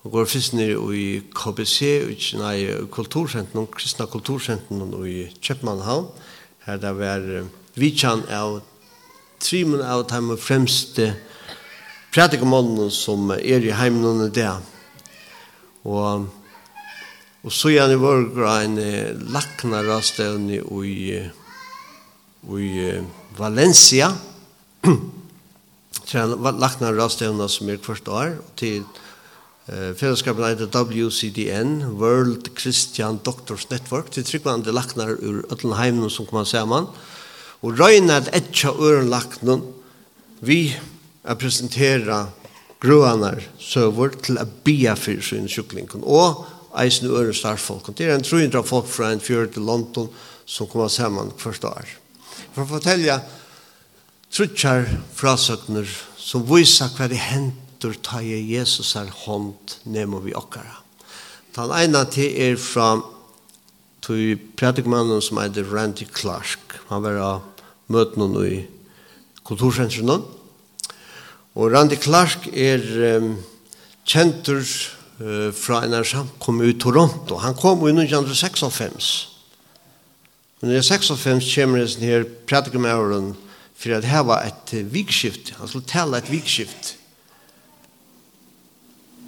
Og 0.00 0.14
går 0.14 0.28
fyrst 0.32 0.54
nere 0.56 0.80
i 0.96 1.20
KBC, 1.36 1.80
nei, 2.40 2.56
kultursenten, 2.92 3.66
kristna 3.68 4.06
kultursenten 4.08 4.94
i 5.04 5.26
Kjøpmannhavn. 5.44 6.06
Her 6.64 6.78
det 6.80 6.92
var 6.96 7.26
vidtjan 7.76 8.22
av 8.32 8.62
trimen 9.44 9.82
av 9.84 10.06
de 10.08 10.38
fremste 10.40 11.10
prædikamålene 12.14 12.88
som 12.92 13.28
er 13.34 13.60
i 13.60 13.74
heimen 13.76 13.76
heimene 13.76 14.30
det. 14.32 14.48
Og, 15.84 16.24
og 17.44 17.52
så 17.52 17.74
gjerne 17.74 18.00
var 18.00 18.24
det 18.24 18.56
en 18.64 18.80
lakna 19.36 19.84
rastevne 19.84 20.62
i, 20.88 21.20
i 22.56 22.72
Valencia. 23.36 24.14
Det 26.10 26.18
er 26.18 26.32
en 26.32 26.56
lakna 26.58 26.88
rastevne 26.90 27.46
som 27.52 27.68
er 27.70 27.78
kvart 27.84 28.08
år, 28.10 28.32
til 28.58 28.80
Valencia 28.80 29.09
Fellesskapen 29.70 30.42
heter 30.42 30.66
WCDN, 30.66 32.00
World 32.00 32.48
Christian 32.58 33.20
Doctors 33.22 33.68
Network. 33.70 34.10
til 34.10 34.24
er 34.24 34.26
tryggvande 34.26 34.72
laknar 34.72 35.14
ur 35.22 35.44
Øtlenheimen 35.52 36.10
som 36.10 36.26
kommer 36.26 36.44
sammen. 36.44 36.88
Og 37.62 37.78
røyna 37.78 38.16
at 38.16 38.30
etja 38.34 38.72
øren 38.72 39.62
vi 40.40 40.74
er 41.24 41.34
presentera 41.34 42.26
gruanar 42.80 43.42
søver 43.58 44.08
til 44.22 44.38
a 44.38 44.44
bia 44.44 44.94
fyrir 44.96 45.22
sin 45.22 45.48
sjuklingen, 45.48 46.02
og 46.02 46.46
eisen 46.80 47.10
øren 47.10 47.34
starfolk. 47.34 47.92
Det 47.98 48.06
er 48.06 48.14
en 48.14 48.24
300 48.24 48.64
folk 48.64 48.88
fra 48.88 49.12
en 49.12 49.20
fjord 49.20 49.52
til 49.52 49.62
London 49.62 50.08
som 50.46 50.66
kommer 50.66 50.88
sammen 50.88 51.32
hvert 51.42 51.64
år. 51.64 51.86
For 52.54 52.64
å 52.64 52.70
fortelja 52.70 53.20
trutjar 54.32 54.88
frasøkner 55.14 55.86
som 56.16 56.46
viser 56.48 56.88
hva 56.96 57.08
det 57.10 57.20
hent 57.20 57.59
etter 57.80 57.96
ta 58.04 58.18
i 58.20 58.36
Jesus 58.44 58.92
er 59.00 59.08
hånd 59.24 59.78
nemo 59.88 60.18
vi 60.20 60.34
okkara. 60.36 60.82
Den 61.56 61.72
ene 61.72 62.02
til 62.12 62.28
er 62.36 62.58
fra 62.60 63.00
til 64.04 64.36
predikmannen 64.56 65.22
som 65.24 65.40
heter 65.40 65.64
Randy 65.64 66.04
Clark. 66.12 66.76
Han 66.90 67.02
var 67.02 67.16
av 67.24 67.64
møten 67.88 68.36
i 68.44 68.66
kultursentrum. 69.48 70.26
Og 71.56 71.72
Randy 71.72 71.96
Clark 71.96 72.50
er 72.52 72.84
um, 73.16 73.32
kjentur 74.04 74.60
uh, 74.60 75.48
fra 75.56 75.80
en 75.86 75.96
av 75.96 76.04
samkom 76.04 76.60
i 76.64 76.76
Toronto. 76.76 77.40
Han 77.40 77.56
kom 77.56 77.80
i 77.88 77.96
1956. 77.96 79.10
Men 80.60 80.76
i 80.76 80.80
1956 80.84 81.52
kommer 81.56 81.80
det 81.80 81.90
sånn 81.94 82.08
her 82.08 82.28
pratikmannen 82.44 83.34
for 83.72 83.96
at 83.96 84.08
hava 84.08 84.42
et 84.44 84.76
vikskift. 84.92 85.54
Han 85.56 85.68
skulle 85.68 85.88
tale 85.88 86.20
et 86.20 86.28
vikskift 86.28 86.98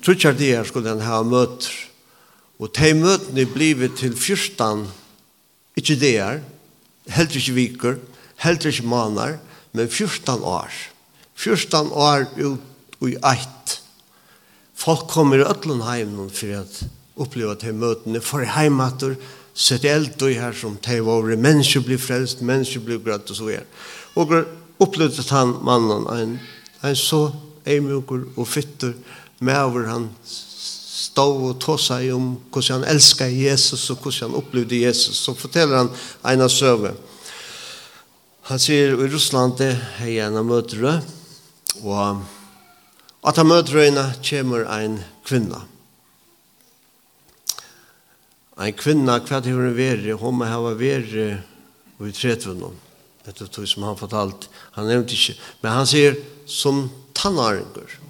Trutjar 0.02 0.34
det 0.34 0.50
her 0.56 0.66
skulle 0.66 0.90
han 0.90 1.04
ha 1.04 1.22
møter. 1.22 1.70
Og 2.62 2.70
de 2.74 2.92
møtene 2.94 3.46
blivet 3.50 3.96
til 3.98 4.14
fyrstan, 4.18 4.84
ikke 5.78 5.96
det 5.98 6.12
her, 6.18 6.42
heller 7.10 7.38
ikke 7.38 7.54
viker, 7.56 8.00
heller 8.42 8.70
ikke 8.70 8.86
manar, 8.86 9.38
men 9.72 9.90
fyrstan 9.90 10.42
år. 10.46 10.70
Fyrstan 11.34 11.90
år 11.90 12.26
ut 12.38 13.08
i 13.08 13.16
eit. 13.16 13.78
Folk 14.78 15.08
kommer 15.10 15.40
i 15.40 15.46
ødlen 15.46 15.82
heimen 15.86 16.30
for 16.30 16.58
at 16.60 16.82
oppleva 17.16 17.54
de 17.58 17.72
møtene, 17.74 18.20
for 18.22 18.46
heimater, 18.46 19.16
sett 19.54 19.84
eld 19.84 20.22
og 20.22 20.32
her 20.32 20.54
som 20.56 20.78
de 20.80 20.98
var, 21.04 21.28
mennesker 21.36 21.84
blir 21.84 22.00
frelst, 22.00 22.40
mennesker 22.42 22.82
blir 22.84 23.02
grøtt 23.04 23.30
og 23.30 23.36
så 23.36 23.50
er. 23.52 23.66
Og 24.16 24.32
opplevde 24.80 25.24
han 25.30 25.56
mannen 25.64 26.06
en, 26.14 26.38
en 26.82 26.96
så 26.96 27.26
eimugur 27.68 28.24
og 28.36 28.48
fytter, 28.48 28.94
Med 29.42 29.86
han 29.88 30.06
stod 31.12 31.40
og 31.48 31.56
tog 31.60 31.80
seg 31.82 32.12
om 32.14 32.36
hvordan 32.52 32.82
han 32.82 32.92
elsket 32.94 33.34
Jesus 33.34 33.88
og 33.90 34.04
hvordan 34.04 34.30
han 34.30 34.38
opplevde 34.38 34.78
Jesus. 34.84 35.18
Så 35.18 35.34
forteller 35.36 35.82
han 35.82 35.90
en 36.30 36.44
av 36.46 36.52
søve. 36.52 36.94
Han 38.50 38.62
sier 38.62 38.94
i 38.94 39.08
Russland 39.10 39.58
det 39.60 39.74
er 40.02 40.26
en 40.26 40.38
av 40.40 40.46
møtere, 40.46 40.96
og 41.82 42.22
at 43.22 43.38
han 43.38 43.46
møter 43.46 43.84
henne 43.84 44.08
kommer 44.26 44.66
en 44.66 44.98
kvinne. 45.26 45.60
En 48.62 48.76
kvinne, 48.78 49.18
hva 49.26 49.40
det 49.42 49.54
hun 49.54 49.78
er 49.80 50.02
hun 50.20 50.38
må 50.38 50.48
ha 50.50 50.74
vært 50.74 51.14
i 51.14 52.12
tretvunnen. 52.14 52.74
er 53.26 53.32
det 53.32 53.68
som 53.68 53.82
han 53.86 53.96
fortalt, 53.96 54.48
han 54.72 54.86
nevnte 54.86 55.14
ikke. 55.14 55.38
Men 55.62 55.72
han 55.72 55.86
sier, 55.86 56.18
som 56.46 56.90
tannaringer 57.14 58.01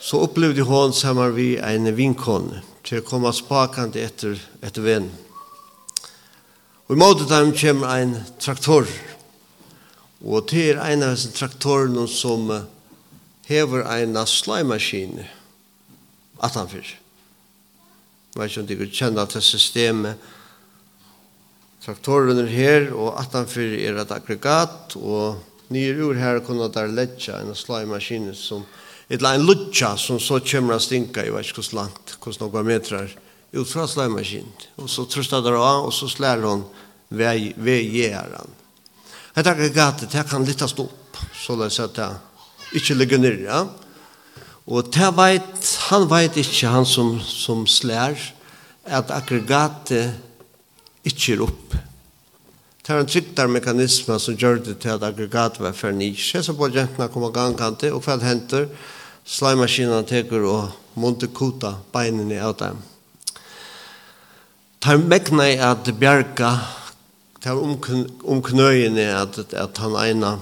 så 0.00 0.20
opplevde 0.22 0.62
hon 0.62 0.92
sammen 0.92 1.34
vi 1.34 1.56
en 1.58 1.90
vinkon 1.96 2.52
til 2.86 3.00
å 3.00 3.06
komme 3.06 3.32
spakende 3.34 4.00
etter, 4.00 4.38
etter 4.62 4.84
venn. 4.84 5.10
Og 6.88 6.96
i 6.96 7.00
måte 7.02 7.26
dem 7.28 7.52
kommer 7.52 7.98
en 8.00 8.14
traktor. 8.40 8.88
Og 10.24 10.48
til 10.48 10.72
er 10.72 10.80
en 10.94 11.04
av 11.04 11.16
disse 11.16 11.34
traktorene 11.36 12.06
som 12.08 12.48
hever 13.48 13.84
en 13.92 14.16
slimaskin 14.26 15.20
atanfyr. 16.40 16.88
Jeg 18.32 18.40
vet 18.40 18.50
ikke 18.50 18.62
om 18.62 18.70
dere 18.70 18.90
kjenner 18.94 19.30
til 19.30 19.44
systemet. 19.44 20.26
Traktoren 21.84 22.40
er 22.42 22.50
her, 22.52 22.90
og 22.94 23.16
atanfyr 23.20 23.78
er 23.78 24.00
et 24.02 24.12
aggregat, 24.12 24.96
og 24.96 25.40
nye 25.72 25.94
ur 26.00 26.18
her 26.18 26.40
kunne 26.44 26.68
der 26.72 26.90
letja 26.92 27.42
en 27.42 27.56
slimaskin 27.56 28.30
som 28.36 28.64
hever 28.64 28.87
Et 29.08 29.22
la 29.24 29.34
en 29.34 29.46
lutsja 29.46 29.94
som 29.96 30.20
så 30.20 30.40
kommer 30.44 30.80
stinka 30.82 31.24
i 31.24 31.32
hvert 31.32 31.56
hos 31.56 31.72
langt, 31.72 32.16
hos 32.20 32.40
noen 32.42 32.66
metrar, 32.68 33.08
ut 33.52 33.68
fra 33.70 33.86
slagmaskinen. 33.88 34.52
Og 34.76 34.90
så 34.92 35.06
trøstet 35.08 35.44
der 35.46 35.56
av, 35.56 35.88
og 35.88 35.94
så 35.96 36.10
slår 36.12 36.44
hun 36.44 36.66
ved, 37.08 37.54
ved 37.56 37.88
gjæren. 37.88 38.56
Et 39.38 39.46
aggregatet, 39.46 40.12
det 40.12 40.26
kan 40.28 40.44
lyttes 40.44 40.76
opp, 40.76 41.20
så 41.32 41.56
det 41.56 41.70
er 41.70 41.84
at 41.86 41.96
det 41.96 42.78
ikke 42.82 42.98
ligger 42.98 43.22
nere. 43.22 43.44
Ja? 43.46 43.60
Og 44.68 44.90
det 44.92 45.10
vet, 45.16 45.68
han 45.88 46.08
vet 46.10 46.36
ikke, 46.36 46.68
han 46.68 46.84
som, 46.84 47.16
som 47.24 47.64
slær 47.64 48.18
at 48.84 49.12
aggregatet 49.14 50.18
ikke 51.08 51.36
er 51.36 51.44
opp. 51.46 51.78
Det 52.84 52.94
er 52.94 53.02
en 53.02 53.08
tryktarmekanisme 53.08 54.16
som 54.20 54.36
gjør 54.36 54.62
det 54.64 54.78
til 54.80 54.94
at 54.94 55.02
aggregat 55.04 55.58
var 55.60 55.74
for 55.76 55.92
nisje, 55.92 56.40
så 56.40 56.54
på 56.56 56.70
jentene 56.72 57.08
kommer 57.12 57.28
og 57.28 57.36
gangkante, 57.36 57.90
og 57.92 58.00
hva 58.04 58.16
henter, 58.22 58.68
Slimaskinen 59.28 60.06
teker 60.08 60.46
og 60.48 60.96
måtte 60.96 61.28
kuta 61.28 61.74
beinene 61.92 62.40
av 62.40 62.56
dem. 62.62 62.78
Tar 64.80 65.02
mekna 65.02 65.48
i 65.50 65.58
at 65.60 65.90
bjerga, 66.00 66.54
tar 67.44 67.58
omknøyene 67.60 69.08
at, 69.18 69.40
at 69.52 69.80
han 69.82 69.98
eina 70.00 70.38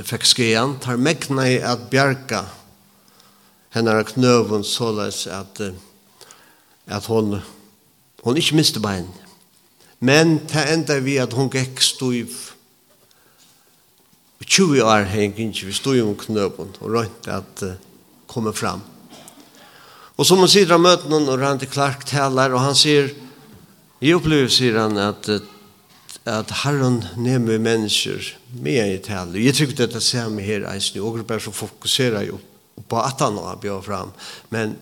fikk 0.00 0.24
skien, 0.26 0.78
tar 0.80 0.96
mekna 0.96 1.46
i 1.52 1.58
at 1.60 1.90
bjerga 1.92 2.46
henne 3.74 3.90
er 3.90 4.06
knøven 4.06 4.62
såleis 4.66 5.24
at, 5.26 5.60
at 6.86 7.06
hon, 7.10 7.40
hon 8.22 8.38
ikke 8.38 8.56
miste 8.58 8.82
bein. 8.82 9.08
Men 9.98 10.38
det 10.50 10.64
enda 10.70 11.00
vi 11.02 11.18
at 11.18 11.34
hon 11.34 11.50
gikk 11.50 11.82
stuiv 11.82 12.53
20 14.46 14.82
år 14.84 15.06
heng 15.08 15.34
ikke, 15.36 15.68
vi 15.68 15.76
stod 15.76 15.96
jo 15.98 16.08
om 16.10 16.18
knøpen 16.18 16.74
og 16.80 16.90
rønt 16.96 17.28
at 17.32 17.64
uh, 17.64 17.76
komme 18.30 18.52
fram. 18.56 18.82
Og 20.14 20.26
som 20.26 20.38
han 20.42 20.50
sier 20.50 20.70
av 20.74 20.82
møten 20.82 21.12
han, 21.12 21.26
og 21.26 21.40
Randy 21.40 21.66
Clark 21.70 22.04
taler, 22.06 22.54
og 22.54 22.62
han 22.62 22.76
sier, 22.78 23.10
i 24.04 24.12
opplever, 24.14 24.50
sier 24.52 24.76
han, 24.78 24.98
at, 25.00 25.26
at, 26.28 26.52
herren 26.62 27.00
nemmer 27.18 27.58
mennesker 27.62 28.34
med 28.62 28.92
i 28.92 29.00
taler. 29.02 29.40
Jeg 29.42 29.56
tror 29.56 29.70
ikke 29.70 29.80
dette 29.80 30.02
ser 30.04 30.30
meg 30.30 30.46
her, 30.46 30.68
eisen, 30.70 31.00
og 31.02 31.18
grupper 31.18 31.42
så 31.42 31.54
fokuserer 31.54 32.28
jo 32.28 32.38
på 32.90 33.00
at 33.00 33.22
han 33.22 33.38
har 33.42 33.58
bjør 33.62 33.82
fram. 33.86 34.12
Men 34.54 34.76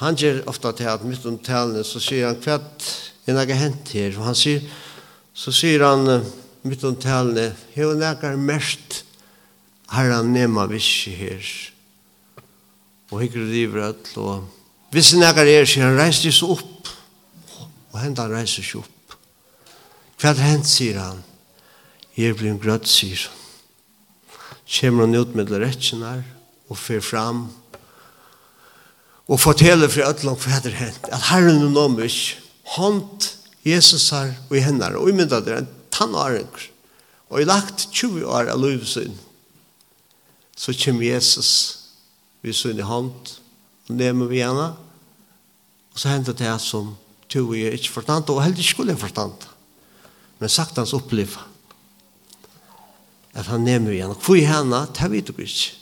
han 0.00 0.16
gjør 0.16 0.44
ofta 0.48 0.72
til 0.78 0.88
at 0.88 1.04
mitt 1.04 1.26
om 1.28 1.36
talene, 1.42 1.84
så 1.84 2.00
sier 2.00 2.30
han, 2.30 2.40
hva 2.44 2.56
er 2.60 3.34
det 3.34 3.36
har 3.42 3.60
hent 3.64 3.92
her? 3.92 4.14
Og 4.16 4.28
han 4.30 4.38
sier, 4.38 4.64
så 5.36 5.52
sier 5.52 5.84
han, 5.84 6.22
mitt 6.64 6.84
om 6.86 6.96
talene, 6.96 7.50
hva 7.74 7.92
er 7.92 8.24
det 8.24 8.36
mest 8.40 9.02
herren 9.92 10.32
nema 10.34 10.66
visse 10.70 11.10
her. 11.10 11.44
Og 13.10 13.22
hikker 13.22 13.40
river 13.40 13.88
öll, 13.88 14.16
og 14.20 14.92
vissi 14.92 15.16
nekar 15.20 15.48
er, 15.48 15.64
sier 15.68 15.88
han, 15.88 15.96
reis 15.96 16.20
seg 16.20 16.44
opp. 16.44 16.90
Og 17.92 18.00
hent 18.02 18.20
han 18.20 18.32
reiser 18.32 18.64
seg 18.64 18.82
opp. 18.82 19.16
Hva 20.18 20.34
er 20.34 20.42
hent, 20.44 20.68
sier 20.68 20.98
han. 21.00 21.22
Her 22.18 22.34
blir 22.36 22.52
en 22.52 22.60
grøtt, 22.60 22.88
sier 22.90 23.24
han. 23.24 23.36
Kjemmer 24.68 25.06
han 25.06 25.16
ut 25.16 25.32
med 25.38 25.54
rettjenar, 25.54 26.20
og 26.68 26.76
fer 26.76 27.00
fram, 27.00 27.46
og 29.28 29.40
forteller 29.40 29.88
for 29.88 30.04
öll 30.04 30.26
lang 30.28 30.36
hva 30.42 30.58
er 30.58 30.76
hent, 30.76 31.08
at 31.08 31.30
herren 31.30 31.62
er 31.62 31.72
noe 31.72 31.88
mye 31.92 32.10
hånd 32.74 33.30
Jesus 33.64 34.10
her 34.12 34.34
og 34.50 34.56
i 34.56 34.64
hennar, 34.64 34.98
og 35.00 35.08
i 35.08 35.16
mynda 35.16 35.40
det 35.44 35.54
er 35.54 35.62
en 35.62 35.70
tannarengur, 35.92 36.68
og 37.32 37.40
i 37.40 37.48
lagt 37.48 37.88
20 37.88 38.28
år 38.28 38.52
av 38.52 38.60
livet 38.60 38.88
sin 38.88 39.16
så 40.58 40.74
kommer 40.74 41.06
Jesus 41.06 41.52
vi 42.42 42.52
sin 42.52 42.82
hånd 42.82 43.34
og 43.88 43.94
nemer 43.94 44.30
vi 44.30 44.42
henne 44.42 44.72
og 45.92 45.98
så 45.98 46.10
hender 46.10 46.36
det 46.36 46.56
som 46.62 46.96
to 47.30 47.44
vi 47.52 47.66
er 47.68 47.76
ikke 47.78 47.94
fortant 48.00 48.30
og 48.30 48.42
heller 48.42 48.58
ikke 48.58 48.74
skulle 48.74 48.96
fortant. 48.98 49.48
men 50.38 50.48
sagt 50.48 50.78
hans 50.78 50.92
oppliv 50.92 51.38
at 53.34 53.46
han 53.46 53.60
nemer 53.60 53.90
vi 53.90 54.00
henne 54.02 54.18
og 54.18 54.36
i 54.38 54.46
henne, 54.46 54.86
det 54.98 55.10
vet 55.10 55.28
du 55.28 55.42
ikke 55.42 55.78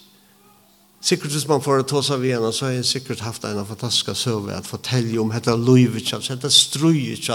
Sikkert 1.06 1.30
hvis 1.30 1.46
man 1.46 1.62
får 1.62 1.84
ta 1.86 2.00
seg 2.02 2.24
igjen, 2.24 2.44
så 2.50 2.66
har 2.66 2.72
jeg 2.74 2.86
sikkert 2.88 3.20
haft 3.22 3.44
en 3.46 3.60
fantastisk 3.68 4.08
søve 4.18 4.54
at 4.56 4.66
fortelle 4.66 5.20
om 5.22 5.30
dette 5.30 5.52
livet, 5.54 6.08
dette 6.10 6.50
strøyet, 6.50 7.28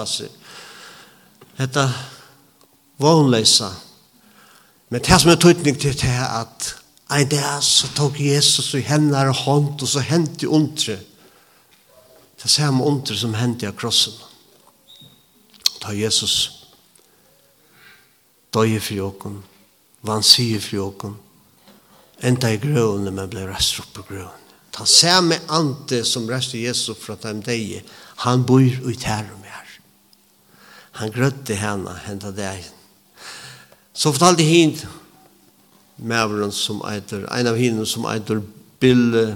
dette 1.56 1.86
vanløse. 3.00 3.70
Men 4.90 5.06
det 5.08 5.22
som 5.22 5.32
er 5.32 5.40
tøytning 5.40 5.80
til 5.80 5.96
det 5.96 6.10
er 6.10 6.42
at 6.42 6.81
Ein 7.12 7.28
dag 7.28 7.64
så 7.64 7.90
tok 7.92 8.20
Jesus 8.24 8.72
i 8.80 8.86
hendene 8.88 9.34
hånd, 9.36 9.82
og 9.82 9.88
så 9.90 10.00
hendte 10.00 10.48
ondre. 10.48 10.96
Det 12.40 12.50
samme 12.50 12.86
ondre 12.88 13.18
som 13.20 13.36
hendte 13.36 13.68
av 13.68 13.76
krossen. 13.76 14.16
Da 15.82 15.92
Jesus 15.98 16.36
døg 18.54 18.78
for 18.84 19.08
åkken, 19.08 19.42
vann 20.08 20.24
sige 20.24 20.60
for 20.62 20.88
åkken, 20.88 21.18
enda 22.24 22.52
i 22.52 22.60
grøvene, 22.62 23.12
men 23.12 23.30
ble 23.32 23.46
rest 23.50 23.80
opp 23.82 23.92
på 23.96 24.06
grøvene. 24.08 24.38
Ta 24.72 24.86
samme 24.88 25.36
ante 25.52 26.06
som 26.08 26.30
resten 26.32 26.62
Jesus 26.64 27.00
fra 27.00 27.18
dem 27.20 27.42
deg, 27.44 27.82
han 28.24 28.46
bor 28.48 28.64
i 28.64 28.96
her 29.04 29.26
med 29.28 29.42
mer. 29.44 29.72
Han 31.02 31.12
grøtte 31.12 31.56
henne, 31.60 31.92
hentet 32.06 32.38
deg. 32.38 32.64
Så 33.94 34.14
fortalte 34.14 34.48
hinn, 34.48 34.78
maveren 36.02 36.52
som 36.52 36.82
eiter, 36.88 37.28
en 37.30 37.50
av 37.52 37.60
hinen 37.60 37.86
som 37.86 38.08
eiter 38.10 38.42
Bill 38.82 39.36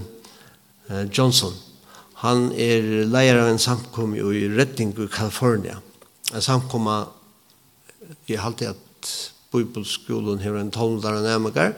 Johnson. 1.13 1.54
Han 2.23 2.47
er 2.58 3.06
leier 3.10 3.38
av 3.41 3.51
en 3.51 3.62
samkom 3.62 4.15
i 4.17 4.47
Redding 4.49 4.93
i 4.97 5.08
California. 5.12 5.78
En 6.34 6.41
samkomma 6.41 7.04
i 8.25 8.38
halte 8.39 8.71
at 8.71 9.12
Bibelskolen 9.54 10.41
har 10.41 10.58
en 10.60 10.71
tolvdare 10.73 11.21
nærmere, 11.23 11.73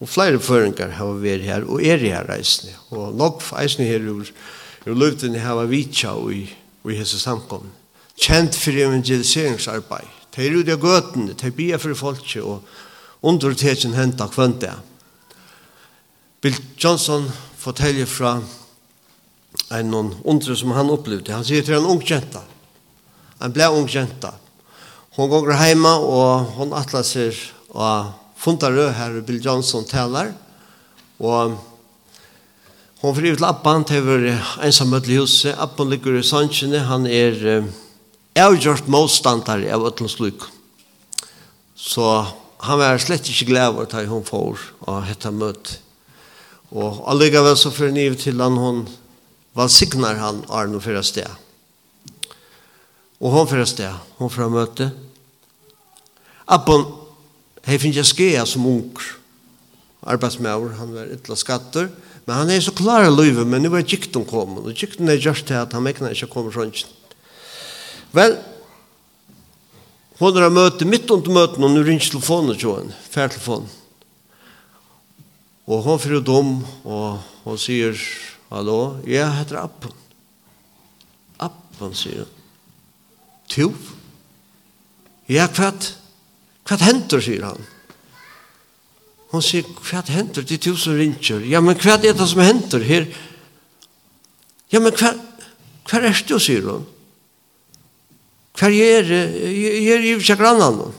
og 0.00 0.08
flere 0.08 0.40
føringer 0.40 0.94
har 0.96 1.18
vært 1.20 1.44
her, 1.44 1.66
og 1.68 1.84
er 1.84 2.00
her 2.00 2.24
reisende. 2.28 2.72
Og 2.96 3.12
nok 3.16 3.44
reisende 3.52 3.88
her 3.88 4.00
er 4.00 4.88
jo 4.88 4.96
løvdene 4.96 5.42
har 5.42 5.58
vært 5.58 5.74
vitsa 5.74 6.14
i, 6.32 6.46
i 6.88 6.96
hese 6.96 7.20
samkomne. 7.20 7.68
Kjent 8.20 8.56
for 8.56 8.76
evangeliseringsarbeid. 8.76 10.08
De 10.30 10.46
er 10.46 10.56
ute 10.56 10.76
av 10.76 10.80
gøtene, 10.80 11.34
de 11.36 11.50
bia 11.52 11.78
for 11.80 11.96
folk, 11.98 12.24
og 12.40 12.64
underteken 13.20 13.94
henta 13.94 14.28
kvönta. 14.28 14.74
Bill 16.40 16.56
Johnson 16.76 17.30
forteller 17.58 18.06
fra 18.06 18.38
en 19.70 19.90
noen 19.90 20.14
undre 20.24 20.56
som 20.56 20.72
han 20.72 20.90
opplevde. 20.92 21.34
Han 21.34 21.44
sier 21.44 21.64
til 21.66 21.76
en 21.76 21.88
ung 21.92 22.00
jenta. 22.06 22.42
En 23.40 23.52
ble 23.52 23.68
ung 23.68 23.88
jenta. 23.88 24.32
Hon 25.16 25.28
går 25.28 25.52
heima 25.58 25.96
og 26.00 26.54
hon 26.56 26.72
atler 26.76 27.04
seg 27.04 27.36
og 27.74 28.12
fundar 28.40 28.72
rød 28.72 28.94
her 28.96 29.20
Bill 29.26 29.42
Johnson 29.44 29.84
talar. 29.84 30.32
Og 31.20 31.58
hon 33.02 33.16
fyrir 33.16 33.36
ut 33.36 33.44
Abban 33.44 33.84
til 33.84 34.00
å 34.00 34.08
være 34.08 34.34
ensam 34.64 34.96
i 34.96 35.18
huset. 35.18 35.56
Ligger 35.84 36.20
i 36.20 36.24
sannsjene. 36.24 36.86
Han 36.88 37.06
er 37.06 37.64
avgjort 38.38 38.88
motstandare 38.88 39.68
av 39.74 39.84
ötlens 39.88 40.16
luk. 40.22 40.46
Så 41.76 42.06
han 42.60 42.78
var 42.78 42.98
slett 43.00 43.28
ikke 43.28 43.48
glad 43.52 43.72
over 43.72 43.86
at 43.88 44.08
hun 44.08 44.24
får 44.24 44.60
og 44.80 45.06
dette 45.08 45.30
møtet. 45.32 45.78
Og 46.70 47.00
alligevel 47.10 47.56
så 47.58 47.72
fyrir 47.74 47.94
niv 47.94 48.18
til 48.20 48.40
han 48.40 48.58
hun 48.58 48.84
valsignar 49.58 50.20
han 50.20 50.44
Arno 50.48 50.78
fyrir 50.80 51.02
sted. 51.02 51.26
Og 53.20 53.32
hun 53.32 53.48
fyrir 53.48 53.66
sted, 53.66 53.96
hun 54.18 54.30
å 54.30 54.50
møte. 54.52 54.90
Appen, 56.50 56.86
hei 57.66 57.78
finnes 57.78 57.98
jeg 58.00 58.12
skea 58.12 58.46
som 58.46 58.66
ung 58.66 58.92
Arbeidsmauer, 60.00 60.78
han 60.78 60.94
var 60.94 61.10
ytla 61.12 61.36
skatter. 61.36 61.90
Men 62.24 62.36
han 62.36 62.50
er 62.52 62.62
så 62.64 62.72
klar 62.76 63.04
i 63.04 63.10
livet, 63.12 63.46
men 63.46 63.62
nu 63.62 63.74
er 63.74 63.84
gikten 63.84 64.24
kommet. 64.24 64.64
Og 64.64 64.76
gikten 64.76 65.08
er 65.08 65.20
gjørst 65.20 65.48
til 65.48 65.58
at 65.60 65.72
han 65.76 65.84
mekna 65.84 66.12
ikke 66.14 66.30
kommer 66.30 66.54
sånn. 66.54 66.72
Vel, 68.12 68.36
well, 68.36 68.38
Hon 70.20 70.36
er 70.36 70.50
møte 70.52 70.84
mitt 70.84 71.08
under 71.08 71.32
møten, 71.32 71.64
og 71.64 71.72
nu 71.72 71.80
ringer 71.80 72.10
telefonen 72.10 72.58
til 72.58 72.74
henne, 72.74 72.96
færtelefonen. 73.08 73.70
Og 75.70 75.80
hon 75.86 76.00
fyrir 76.02 76.20
dom, 76.20 76.58
og 76.84 77.22
hon 77.46 77.58
sier, 77.60 77.96
Hallo, 78.50 78.98
jeg 79.06 79.30
heter 79.38 79.60
Appen. 79.62 79.94
Appen, 81.40 81.94
sier 81.96 82.24
hun. 82.24 82.36
Tu? 83.50 83.68
Ja, 85.30 85.46
hva? 85.46 85.70
Hva 86.68 86.78
henter, 86.82 87.22
sier 87.22 87.46
han. 87.46 87.68
Hon 89.30 89.44
sier, 89.46 89.64
hva 89.86 90.02
henter, 90.10 90.44
det 90.44 90.58
er 90.58 90.64
tu 90.66 90.74
som 90.76 90.98
ringer. 90.98 91.46
Ja, 91.48 91.62
men 91.64 91.78
hva 91.80 91.96
er 91.96 92.12
det 92.12 92.28
som 92.28 92.42
henter 92.44 92.84
her? 92.84 93.08
Ja, 94.74 94.82
men 94.82 94.92
hva, 94.92 95.14
hva 95.86 96.02
er 96.02 96.10
det, 96.10 96.42
sier 96.42 96.66
hun. 96.66 96.84
Hver 98.60 98.74
er 98.76 99.06
det? 99.08 99.20
Jeg 99.56 99.86
er 99.88 100.02
i 100.04 100.16
ikke 100.18 100.36
grannan 100.36 100.76
nå. 100.76 100.90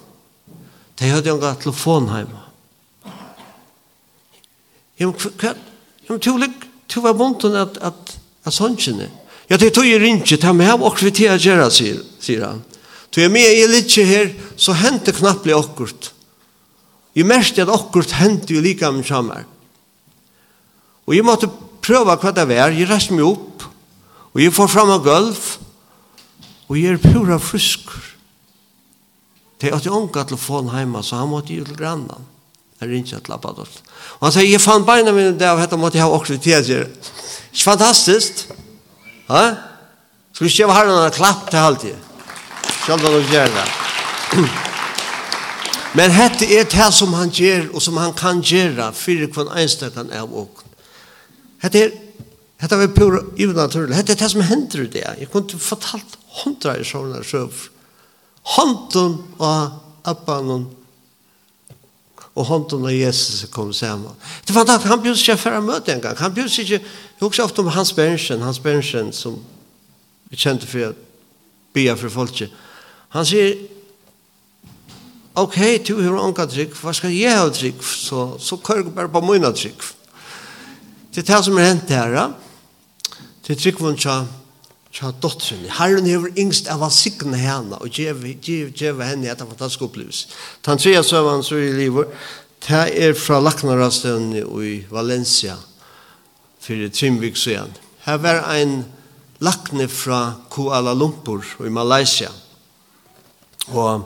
De 0.98 1.10
hadde 1.10 1.30
en 1.30 1.42
gatt 1.42 1.62
telefon 1.62 2.10
hjemme. 2.10 2.40
Jeg 4.98 5.10
må, 5.10 5.14
hva? 5.14 5.54
Jeg 6.10 6.50
to 6.90 7.02
var 7.06 7.14
bunten 7.18 7.56
at, 7.56 7.78
at, 7.86 8.16
at 8.46 8.54
sånnkjene. 8.54 9.08
Ja, 9.50 9.60
det 9.62 9.74
tog 9.76 9.86
jeg 9.86 10.02
ringe, 10.02 10.26
til 10.26 10.58
meg, 10.58 10.74
og 10.74 10.98
vi 11.02 11.14
til 11.14 11.32
å 11.34 11.38
gjøre, 11.38 11.70
sier, 11.74 12.02
sier 12.24 12.48
han. 12.48 12.62
Tog 13.12 13.26
jeg 13.26 13.32
med 13.34 13.46
i 13.46 13.66
litt 13.70 13.94
her, 14.10 14.34
så 14.58 14.74
hendte 14.82 15.14
knapplig 15.14 15.54
akkurat. 15.54 16.12
Jeg 17.14 17.28
merkte 17.28 17.66
at 17.66 17.74
akkurat 17.74 18.16
hendte 18.22 18.56
jo 18.56 18.64
like 18.64 18.92
med 18.92 19.06
sammen. 19.06 19.46
Og 21.06 21.18
jeg 21.18 21.28
måtte 21.28 21.50
prøve 21.84 22.16
hva 22.16 22.32
det 22.34 22.48
var. 22.48 22.72
Jeg 22.72 22.88
reiste 22.90 23.14
meg 23.18 23.28
opp, 23.28 23.66
og 24.32 24.40
jeg 24.42 24.54
får 24.56 24.72
fram 24.72 24.94
av 24.96 25.04
gulv, 25.04 25.42
Og 26.72 26.78
jeg 26.80 26.96
er 26.96 27.02
pura 27.04 27.36
fryskur. 27.36 28.00
Det 29.60 29.70
er 29.70 29.76
at 29.76 29.86
jeg 29.86 29.92
unga 29.92 30.24
telefon 30.24 30.70
heima, 30.72 31.02
så 31.04 31.20
han 31.20 31.28
måtte 31.28 31.54
jo 31.54 31.66
til 31.68 31.76
grannan. 31.76 32.30
Jeg 32.80 32.90
ringte 32.90 33.20
til 33.20 33.34
Abadolt. 33.36 33.82
Og 34.20 34.24
han 34.26 34.32
sier, 34.34 34.48
jeg 34.48 34.62
fann 34.64 34.86
beina 34.88 35.12
mine 35.12 35.34
der, 35.38 35.52
og 35.52 35.60
dette 35.60 35.78
måtte 35.78 36.00
jeg 36.00 36.08
ha 36.08 36.16
okkur 36.16 36.40
tjejer. 36.42 36.88
Ikke 37.52 37.66
fantastisk? 37.66 38.46
Ha? 39.28 39.42
Skulle 40.32 40.48
ikke 40.50 40.64
jeg 40.64 40.78
ha 40.78 40.86
en 40.88 41.14
klapp 41.14 41.52
til 41.52 41.60
halvtid? 41.60 42.08
Sjálf 42.86 43.04
han 43.04 43.28
gjør 43.34 43.52
det. 43.58 43.68
Men 46.00 46.16
hette 46.16 46.48
er 46.56 46.72
det 46.72 46.88
som 46.96 47.12
han 47.20 47.36
gjør, 47.36 47.68
og 47.76 47.84
som 47.84 48.00
han 48.00 48.16
kan 48.16 48.40
gjøre, 48.40 48.88
fyrir 48.96 49.28
kvann 49.36 49.52
einstakan 49.60 50.16
av 50.16 50.32
åkken. 50.46 50.72
Hette 51.68 51.84
er, 51.84 51.94
hette 52.64 52.80
er 52.80 52.96
pura 52.96 53.22
unaturlig. 53.36 54.00
Hette 54.00 54.16
er 54.16 54.24
det 54.24 54.32
som 54.32 54.48
hender 54.48 54.88
det. 54.88 55.06
Jeg 55.20 55.30
kunne 55.36 55.60
fortalt 55.60 56.21
hundra 56.42 56.78
i 56.80 56.86
sånne 56.88 57.24
søv. 57.28 57.68
Hånden 58.56 59.18
og 59.38 60.08
appanen 60.08 60.70
og 62.32 62.48
hånden 62.48 62.86
av 62.88 62.96
Jesus 62.96 63.44
kom 63.52 63.74
sammen. 63.76 64.14
Det 64.48 64.56
var 64.56 64.66
da 64.68 64.78
han 64.86 65.02
bjør 65.04 65.18
seg 65.20 65.40
for 65.40 65.58
å 65.58 65.64
møte 65.66 65.92
en 65.92 66.04
gang. 66.04 66.16
Han 66.22 66.34
bjør 66.36 66.48
seg 66.52 66.70
ikke, 66.70 66.80
jeg 67.20 67.26
husker 67.26 67.44
ofte 67.44 67.64
om 67.64 67.72
Hans 67.76 67.92
Berntsen, 67.96 68.44
Hans 68.46 68.62
Berntsen 68.64 69.12
som 69.16 69.36
vi 70.32 70.40
kjente 70.40 70.70
for 70.70 70.88
å 70.88 70.94
bya 71.76 71.98
for 72.00 72.14
folk. 72.14 72.46
Han 73.12 73.28
sier, 73.28 73.58
ok, 75.36 75.58
du 75.84 75.98
har 76.00 76.22
unga 76.24 76.48
trygg, 76.48 76.76
hva 76.80 76.96
skal 76.96 77.12
jeg 77.12 77.36
ha 77.36 77.50
trygg? 77.52 77.84
Så, 77.84 78.38
så 78.40 78.60
kører 78.64 78.86
jeg 78.86 78.96
bare 78.96 79.12
på 79.12 79.24
mine 79.28 79.52
trygg. 79.52 79.84
Det 81.12 81.26
er 81.26 81.34
det 81.34 81.42
som 81.44 81.60
er 81.60 81.68
hent 81.68 81.92
her, 81.92 82.16
ja. 82.16 82.30
Det 83.44 83.58
er 83.58 83.60
trygg 83.60 83.76
tryggvunnsja, 83.76 84.22
tja 84.92 85.12
dotteren. 85.24 85.66
Herren 85.80 86.08
hever 86.10 86.34
yngst 86.40 86.68
av 86.72 86.84
å 86.84 86.92
sikne 86.92 87.40
henne 87.40 87.80
og 87.80 87.96
gjeve 87.96 89.08
henne 89.08 89.32
etter 89.32 89.48
fantastisk 89.48 89.88
opplevelse. 89.88 90.32
Tan 90.66 90.82
trea 90.82 91.04
søvann 91.04 91.46
så 91.48 91.60
i 91.60 91.72
livet, 91.76 92.12
ta 92.62 92.86
er 92.86 93.16
fra 93.18 93.40
Laknarastøvn 93.42 94.36
i 94.38 94.74
Valencia 94.92 95.56
for 96.62 96.90
Trimvik 96.94 97.40
søen. 97.40 97.72
Her 98.06 98.20
var 98.22 98.44
ein 98.52 98.84
lakne 99.42 99.88
fra 99.90 100.38
Kuala 100.54 100.94
Lumpur 100.94 101.46
i 101.66 101.72
Malaysia. 101.74 102.30
Og 103.72 104.06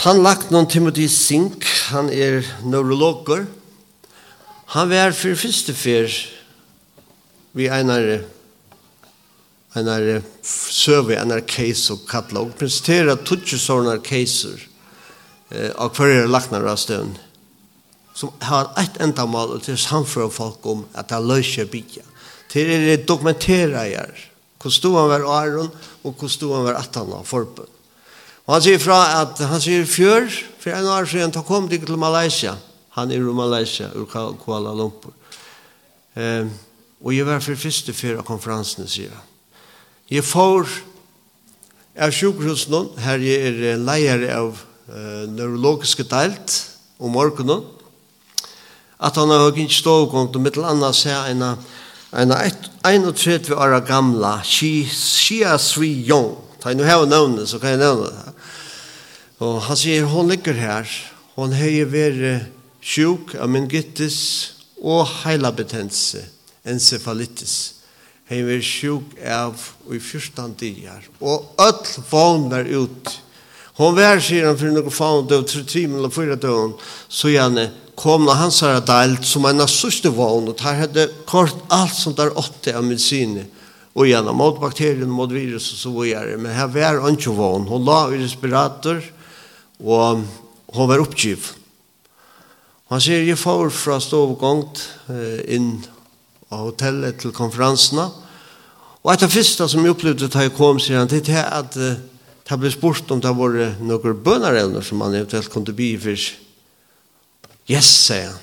han 0.00 0.22
lakne 0.24 0.54
noen 0.54 0.68
Timothy 0.70 1.10
Sink, 1.12 1.66
han 1.90 2.08
er 2.08 2.40
neurologer. 2.64 3.44
Han 4.72 4.88
var 4.88 5.12
for 5.16 5.36
første 5.36 5.74
fyr 5.76 6.08
vi 7.52 7.66
einare 7.68 8.22
en 9.78 9.88
er 9.88 10.22
søve 10.42 11.18
en 11.20 11.34
er 11.34 11.44
case 11.46 11.92
og 11.94 12.06
katalog 12.10 12.50
og 12.50 12.58
presentera 12.58 13.16
tutsi 13.16 13.58
sånne 13.60 13.98
caser 14.02 14.58
eh, 15.50 15.70
av 15.76 15.94
hver 15.94 16.24
er 16.24 16.30
lagnar 16.30 16.66
av 16.66 16.80
støvn 16.80 17.12
som 18.20 18.32
har 18.44 18.72
ett 18.80 18.98
endamål 19.00 19.56
og 19.56 19.64
til 19.64 19.78
samfra 19.78 20.26
folk 20.32 20.66
om 20.66 20.82
at 20.98 21.12
det 21.12 21.20
løser 21.22 21.70
bygja 21.70 22.06
til 22.50 22.70
er 22.70 22.86
det 22.88 23.08
dokumentera 23.08 23.86
jeg 23.88 24.26
hvordan 24.60 24.76
stod 24.76 24.98
han 24.98 25.12
var 25.14 25.28
Aron 25.38 25.70
og 25.70 26.10
hvordan 26.10 26.34
stod 26.36 26.56
han 26.56 26.66
var 26.66 26.80
Atan 26.82 27.14
av 27.14 27.28
forbund 27.28 27.76
og 28.50 28.56
han 28.56 28.64
sier 28.64 28.80
fra 28.82 28.98
at 29.20 29.38
han 29.46 29.62
sier 29.62 29.86
fjør 29.86 30.26
for 30.58 30.74
en 30.74 30.88
år 30.90 31.06
siden 31.06 31.30
han 31.30 31.46
kom 31.46 31.68
til 31.70 31.96
Malaysia. 31.96 32.56
Han 32.98 33.12
er 33.14 33.22
i 33.22 33.34
Malaysia 33.34 33.92
ur 33.94 34.08
Kuala 34.10 34.74
Lumpur. 34.74 35.12
Eh, 36.16 36.46
og 37.00 37.14
jeg 37.14 37.26
var 37.26 37.38
for 37.40 37.54
første 37.54 37.94
fyra 37.94 38.24
konferansen 38.26 38.88
sier 38.90 39.14
han 39.14 39.29
Jeg 40.10 40.24
får 40.26 40.66
av 42.00 42.10
sjukhusen, 42.10 42.88
her 42.98 43.22
jeg 43.22 43.52
er 43.52 43.78
leier 43.78 44.24
av 44.34 44.56
uh, 44.90 45.26
neurologiske 45.30 46.02
delt 46.10 46.56
om 46.98 47.14
morgenen, 47.14 47.62
at 48.98 49.16
han 49.16 49.30
har 49.30 49.46
ikke 49.54 49.70
stått 49.70 50.16
og 50.18 50.34
til 50.34 50.66
annet 50.66 50.98
ser 50.98 51.30
en 51.30 51.46
av 51.52 51.68
en 52.10 52.34
31 52.34 53.54
år 53.54 53.78
gamla 53.86 54.40
Shia 54.42 55.54
Sri 55.62 55.92
Yong. 56.08 56.34
Ta 56.60 56.74
nu 56.74 56.82
har 56.84 57.06
navnet 57.06 57.48
så 57.48 57.60
kan 57.62 57.76
jeg 57.76 57.80
nevne 57.80 58.10
det. 58.10 58.32
og 59.38 59.62
han 59.62 59.76
sier 59.76 60.04
hon 60.04 60.28
ligger 60.28 60.54
her 60.54 60.90
Hon 61.38 61.54
har 61.54 61.86
vært 61.88 62.50
sjuk 62.82 63.36
av 63.38 63.48
meningitis 63.48 64.50
og 64.82 65.06
heilabetense 65.22 66.26
encefalitis 66.66 67.79
hei 68.30 68.44
vi 68.46 68.60
sjuk 68.62 69.16
av 69.26 69.58
i 69.90 69.98
fyrstan 69.98 70.52
dier, 70.54 71.02
og 71.18 71.48
öll 71.58 72.04
vågnar 72.12 72.68
ut. 72.70 73.10
Hon 73.80 73.96
vær, 73.96 74.20
sier 74.22 74.46
han, 74.46 74.58
fyrir 74.60 74.76
noen 74.76 74.94
faun 74.94 75.26
døv, 75.26 75.48
tre 75.50 75.64
timen 75.66 75.98
eller 75.98 76.12
fyra 76.14 76.36
døvn, 76.38 76.76
så 77.10 77.32
gjerne 77.32 77.66
kom 77.98 78.28
na 78.28 78.36
hans 78.38 78.60
herra 78.62 78.84
dalt 78.86 79.26
som 79.26 79.48
en 79.50 79.64
av 79.64 79.72
sørste 79.72 80.12
vogn, 80.14 80.46
og 80.52 80.62
her 80.62 80.84
hadde 80.84 81.08
kort 81.26 81.58
alt 81.74 81.96
som 81.96 82.14
der 82.14 82.30
åtte 82.38 82.76
av 82.76 82.86
medisine, 82.86 83.48
og 83.98 84.06
gjerne 84.06 84.36
mot 84.38 84.62
bakterien, 84.62 85.10
mot 85.10 85.32
virus 85.34 85.72
og 85.74 85.82
så 85.82 85.94
videre, 85.98 86.38
men 86.38 86.54
her 86.54 86.70
vær 86.70 87.02
ikke 87.10 87.34
vogn, 87.34 87.66
Hon 87.66 87.88
la 87.88 88.04
i 88.14 88.22
respirator, 88.22 89.02
og 89.82 90.22
hon 90.76 90.92
var 90.92 91.02
oppgiv. 91.02 91.56
Han 92.94 93.02
sier, 93.02 93.26
jeg 93.26 93.38
får 93.38 93.72
fra 93.74 93.98
stovgångt 93.98 94.86
inn 95.50 95.80
av 96.50 96.66
hotellet 96.66 97.20
til 97.22 97.34
konferansene. 97.34 98.08
Og 99.00 99.12
et 99.14 99.24
av 99.24 99.32
første 99.32 99.68
som 99.70 99.84
jeg 99.84 99.94
opplevde 99.94 100.28
da 100.28 100.44
jeg 100.44 100.54
kom, 100.56 100.80
sier 100.82 101.00
han, 101.00 101.08
det 101.10 101.22
er 101.32 101.46
at 101.46 101.76
uh, 101.78 101.96
det 102.50 102.58
ble 102.58 102.70
spurt 102.74 103.10
om 103.14 103.20
det 103.22 103.30
var 103.36 103.58
noen 103.78 104.22
bønarevner 104.24 104.84
som 104.84 105.02
han 105.04 105.14
eventuelt 105.14 105.52
kunne 105.52 105.74
bli 105.76 105.92
for. 106.02 106.30
Yes, 107.70 107.90
sier 108.08 108.32
han. 108.32 108.40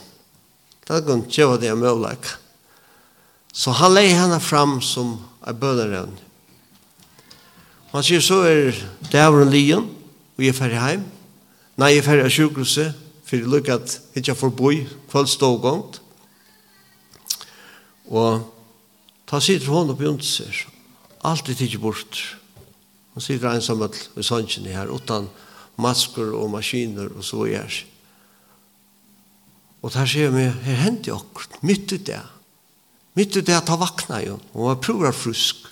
Det 0.88 1.01
kan 1.03 1.25
ikke 1.25 1.49
være 1.49 1.61
det 1.61 1.67
jeg 1.67 1.81
møvlek. 1.81 2.29
Så 3.51 3.73
han 3.75 3.91
leier 3.91 4.15
henne 4.15 4.39
fram 4.39 4.77
som 4.86 5.17
en 5.43 5.59
bønarevner. 5.59 6.23
Han 7.91 8.03
sier 8.05 8.23
så 8.23 8.41
er 8.47 8.75
det 9.11 9.19
er 9.19 9.36
en 9.41 9.51
lion, 9.51 9.86
og 10.38 10.43
jeg 10.43 10.53
er 10.53 10.57
ferdig 10.57 10.79
hjem. 10.79 11.05
Nei, 11.77 11.91
jeg 11.93 12.01
er 12.01 12.07
ferdig 12.07 12.25
av 12.27 12.34
sjukhuset, 12.34 13.05
for 13.27 13.38
jeg 13.38 13.51
lukker 13.51 13.79
at 13.79 13.95
jeg 14.13 14.23
ikke 14.23 14.39
får 14.39 14.51
bo 14.55 14.71
i 14.71 14.81
kveldstågångt. 15.11 15.99
Og 18.07 18.45
ta 19.27 19.41
sitter 19.43 19.71
hon 19.73 19.91
oppe 19.91 20.07
under 20.07 20.25
seg. 20.25 20.65
Alt 21.27 21.49
er 21.49 21.57
tidlig 21.57 21.81
bort. 21.83 22.21
Hon 23.13 23.23
sitter 23.23 23.51
ensam 23.51 23.81
med 23.81 24.23
sannsynene 24.23 24.75
her, 24.75 24.91
utan 24.93 25.27
masker 25.81 26.33
og 26.37 26.51
maskiner 26.53 27.11
og 27.13 27.25
så 27.25 27.47
gjør. 27.49 27.77
Og 29.81 29.93
der 29.93 30.09
sier 30.09 30.33
meg, 30.33 30.51
her 30.65 30.81
hendte 30.83 31.11
jeg 31.11 31.19
akkurat, 31.19 31.59
midt 31.65 31.93
i 31.95 31.99
det. 32.09 32.21
Midt 33.17 33.37
i 33.37 33.43
det 33.45 33.55
at 33.57 33.69
jeg 33.69 33.81
vakna 33.81 34.21
jo, 34.25 34.39
og 34.53 34.71
jeg 34.71 34.81
prøver 34.85 35.15
frusk. 35.15 35.67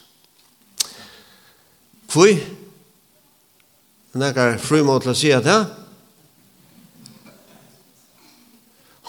Kvøy, 2.09 2.37
men 4.13 4.23
jeg 4.23 4.37
er 4.39 4.61
fru 4.61 4.79
til 4.79 5.11
å 5.11 5.17
si 5.19 5.31
at 5.35 5.47
ja, 5.49 5.57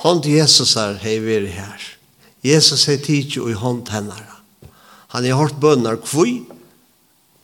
hånd 0.03 0.27
Jesus 0.27 0.75
er 0.81 0.99
hei 1.05 1.21
vi 1.23 1.37
er 1.37 1.47
her. 1.55 1.85
Jesus 2.45 2.89
er 2.89 3.01
tidsi 3.03 3.41
i 3.41 3.57
hånd 3.57 3.89
hennara. 3.91 4.41
Han 5.15 5.25
er 5.25 5.39
hårdt 5.39 5.61
bønner 5.61 5.97
kvui. 6.03 6.43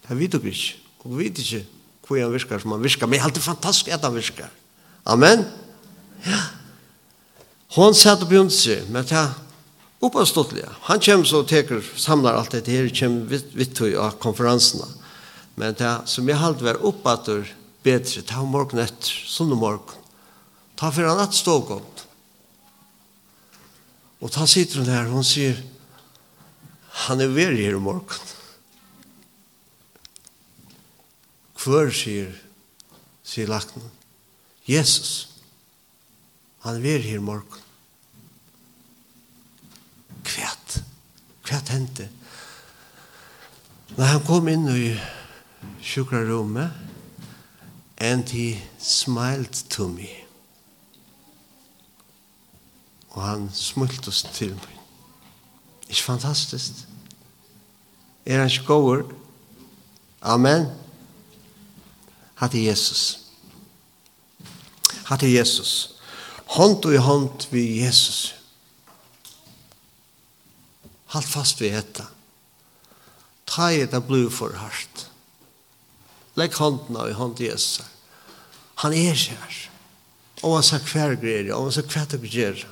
Det 0.07 0.19
vet 0.19 0.35
dere 0.35 0.53
ikke. 0.53 0.79
Og 1.03 1.15
vi 1.15 1.25
vet 1.25 1.39
ikke 1.43 1.63
kvui 2.07 2.21
han 2.21 2.35
virker 2.35 2.61
som 2.63 2.75
han 2.75 2.83
virker. 2.83 3.07
Men 3.07 3.17
det 3.17 3.23
er 3.23 3.29
alltid 3.31 3.47
fantastisk 3.47 3.93
at 3.95 4.05
han 4.05 4.15
virker. 4.15 4.51
Amen. 5.07 5.47
Ja. 6.27 6.43
Hon 7.73 7.97
satt 7.97 8.21
og 8.23 8.29
begynte 8.29 8.55
seg 8.55 8.91
men 8.93 9.07
det 9.09 9.17
er. 9.17 9.33
Han 10.03 10.99
kommer 10.99 11.25
så 11.25 11.41
og 11.41 11.49
teker, 11.49 11.79
samlar 11.97 12.35
alt 12.35 12.53
det 12.53 12.67
her, 12.67 12.89
kommer 12.91 13.29
vidt, 13.31 13.53
vidt 13.55 13.81
av 13.95 14.17
konferansene. 14.19 14.89
Men 15.55 15.77
det 15.79 15.93
som 16.11 16.27
jeg 16.27 16.41
halte 16.41 16.67
var 16.67 16.81
oppater 16.83 17.47
bedre, 17.87 18.25
ta 18.27 18.43
morgen 18.43 18.83
etter, 18.83 19.13
sånne 19.31 19.55
morgen. 19.55 19.95
Ta 20.75 20.91
for 20.91 21.07
han 21.07 21.23
at 21.23 21.37
stå 21.37 21.61
om. 21.77 21.87
Og 24.23 24.31
da 24.31 24.47
sitter 24.47 24.79
hun 24.79 24.91
her, 24.91 25.11
hun 25.11 25.27
sier, 25.27 25.59
han 27.09 27.21
er 27.21 27.33
veri 27.35 27.65
her 27.65 27.75
i 27.77 27.83
morgen. 27.83 28.07
Hvor, 31.63 31.91
sier, 31.95 32.31
sier 33.27 33.51
lakten, 33.51 33.83
Jesus, 34.69 35.29
han 36.63 36.79
er 36.79 36.87
veri 36.87 37.09
her 37.11 37.19
i 37.19 37.27
morgen. 37.27 37.67
Kvært, 40.23 40.79
kvært 41.43 41.75
hente. 41.75 42.09
Når 43.97 44.15
han 44.15 44.27
kom 44.27 44.49
inn 44.49 44.71
i 44.71 44.95
sjukra 45.83 46.23
and 47.99 48.29
he 48.31 48.63
smiled 48.79 49.53
to 49.71 49.89
me. 49.89 50.22
Og 53.13 53.23
han 53.23 53.51
smultes 53.55 54.23
til 54.33 54.55
meg. 54.57 54.79
Ikke 55.89 56.03
fantastisk. 56.03 56.87
Er 58.27 58.39
han 58.39 58.51
ikke 58.51 58.67
gåver? 58.67 59.03
Amen. 60.23 60.67
Hatte 62.35 62.65
Jesus. 62.65 63.19
Hatte 65.05 65.29
Jesus. 65.29 65.95
Hånd 66.57 66.85
og 66.85 66.95
i 66.95 67.01
hånd 67.01 67.49
vi 67.51 67.83
Jesus. 67.83 68.35
Halt 71.13 71.29
fast 71.29 71.61
vi 71.61 71.69
hetta. 71.73 72.07
Ta 73.47 73.69
i 73.69 73.85
det 73.87 74.05
blod 74.07 74.31
for 74.33 74.55
hardt. 74.57 75.09
Legg 76.41 76.55
hånden 76.57 76.97
av 76.97 77.11
i 77.11 77.17
hånd 77.17 77.41
Jesus. 77.41 77.83
Han 78.81 78.95
er 78.97 79.19
kjær. 79.19 79.59
Og 80.43 80.57
han 80.57 80.65
sa 80.67 80.79
hver 80.81 81.19
greier, 81.21 81.53
og 81.55 81.69
han 81.69 81.75
sa 81.77 81.85
hver 81.85 82.17
greier 82.17 82.65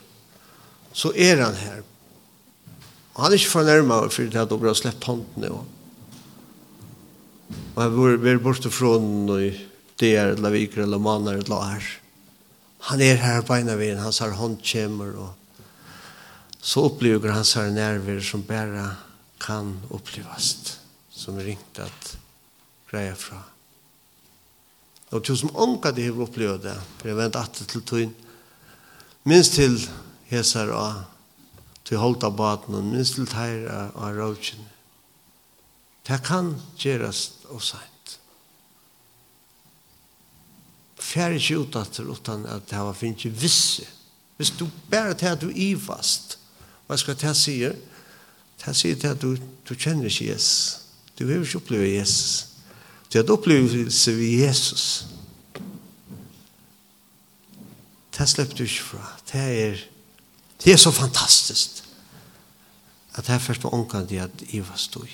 så 0.92 1.12
er 1.14 1.42
han 1.44 1.58
her. 1.58 1.82
Og 3.14 3.24
han 3.24 3.32
er 3.32 3.38
ikke 3.38 3.52
fornærmet 3.52 4.14
for 4.14 4.30
det 4.30 4.40
at 4.40 4.54
han 4.54 4.66
har 4.66 4.78
slett 4.78 5.06
hånden 5.06 5.44
nå. 5.44 5.60
Og 7.74 7.82
han 7.82 7.96
har 7.96 8.22
vært 8.22 8.44
borte 8.44 8.72
fra 8.72 8.96
den 8.98 9.30
og 9.30 9.66
det 10.00 10.14
er 10.16 10.34
eller 10.34 10.54
viker 10.54 10.86
eller 10.86 11.02
maner 11.02 11.42
eller 11.42 11.66
her. 11.74 11.90
Han 12.88 13.02
er 13.04 13.20
her 13.20 13.42
på 13.44 13.58
en 13.58 13.68
av 13.68 13.78
veien, 13.80 14.00
hans 14.00 14.22
her 14.24 14.32
hånd 14.38 14.62
kommer 14.64 15.12
og 15.26 15.36
så 16.60 16.86
opplever 16.88 17.32
han 17.32 17.44
her 17.44 17.70
nerver 17.72 18.20
som 18.24 18.42
bare 18.44 18.90
kan 19.40 19.72
opplevast 19.92 20.74
som 21.20 21.38
er 21.40 21.50
ringt 21.52 21.80
at 21.80 22.10
greia 22.90 23.14
fra. 23.16 23.40
Og 25.10 25.24
til 25.26 25.38
som 25.40 25.52
omkade 25.58 26.04
har 26.04 26.20
opplevd 26.22 26.64
det, 26.68 26.76
for 26.98 27.10
jeg 27.10 27.18
vent 27.18 27.38
atter 27.38 27.68
til 27.68 27.84
tøyn, 27.86 28.12
minst 29.28 29.56
til 29.58 29.76
hesar 30.30 30.70
av 30.74 31.04
til 31.84 31.98
holda 31.98 32.30
baden 32.30 32.76
og 32.78 32.86
minst 32.86 33.16
til 33.18 33.28
teir 33.28 33.66
av 33.70 34.14
rådkjene. 34.14 34.68
Det 36.06 36.20
kan 36.26 36.54
gjøres 36.78 37.22
og 37.50 37.62
sent. 37.62 38.16
Fjær 41.00 41.34
ikke 41.34 41.58
ut 41.64 41.78
etter 41.80 42.10
utan 42.10 42.46
at 42.46 42.68
det 42.70 42.82
var 42.86 42.96
finnes 42.96 43.26
visse. 43.42 43.86
Hvis 44.38 44.54
du 44.56 44.68
bare 44.90 45.14
til 45.14 45.26
at 45.26 45.42
du 45.42 45.50
ivast, 45.50 46.38
hva 46.86 46.96
skal 46.98 47.18
det 47.18 47.34
sier? 47.36 47.74
Det 48.60 48.76
sier 48.76 48.96
til 48.96 49.12
at 49.12 49.20
du, 49.20 49.34
du 49.36 49.74
kjenner 49.74 50.08
ikke 50.08 50.30
Jesus. 50.30 50.86
Du 51.18 51.26
vil 51.26 51.42
ikke 51.42 51.60
oppleve 51.60 51.90
Jesus. 51.90 52.46
Du 53.12 53.18
har 53.18 53.32
opplevelse 53.32 54.14
ved 54.16 54.46
Jesus. 54.46 54.84
Det 58.16 58.28
slipper 58.28 58.56
du 58.56 58.62
ikke 58.62 58.82
fra. 58.82 59.04
Det 59.32 59.40
er 59.40 59.82
Det 60.64 60.72
er 60.72 60.80
så 60.80 60.90
fantastisk 60.92 61.80
at 63.14 63.26
det 63.26 63.34
er 63.34 63.42
først 63.42 63.60
på 63.60 63.72
omkant 63.74 64.12
i 64.14 64.20
at 64.22 64.42
jeg 64.52 64.62
var 64.68 64.78
stod. 64.78 65.08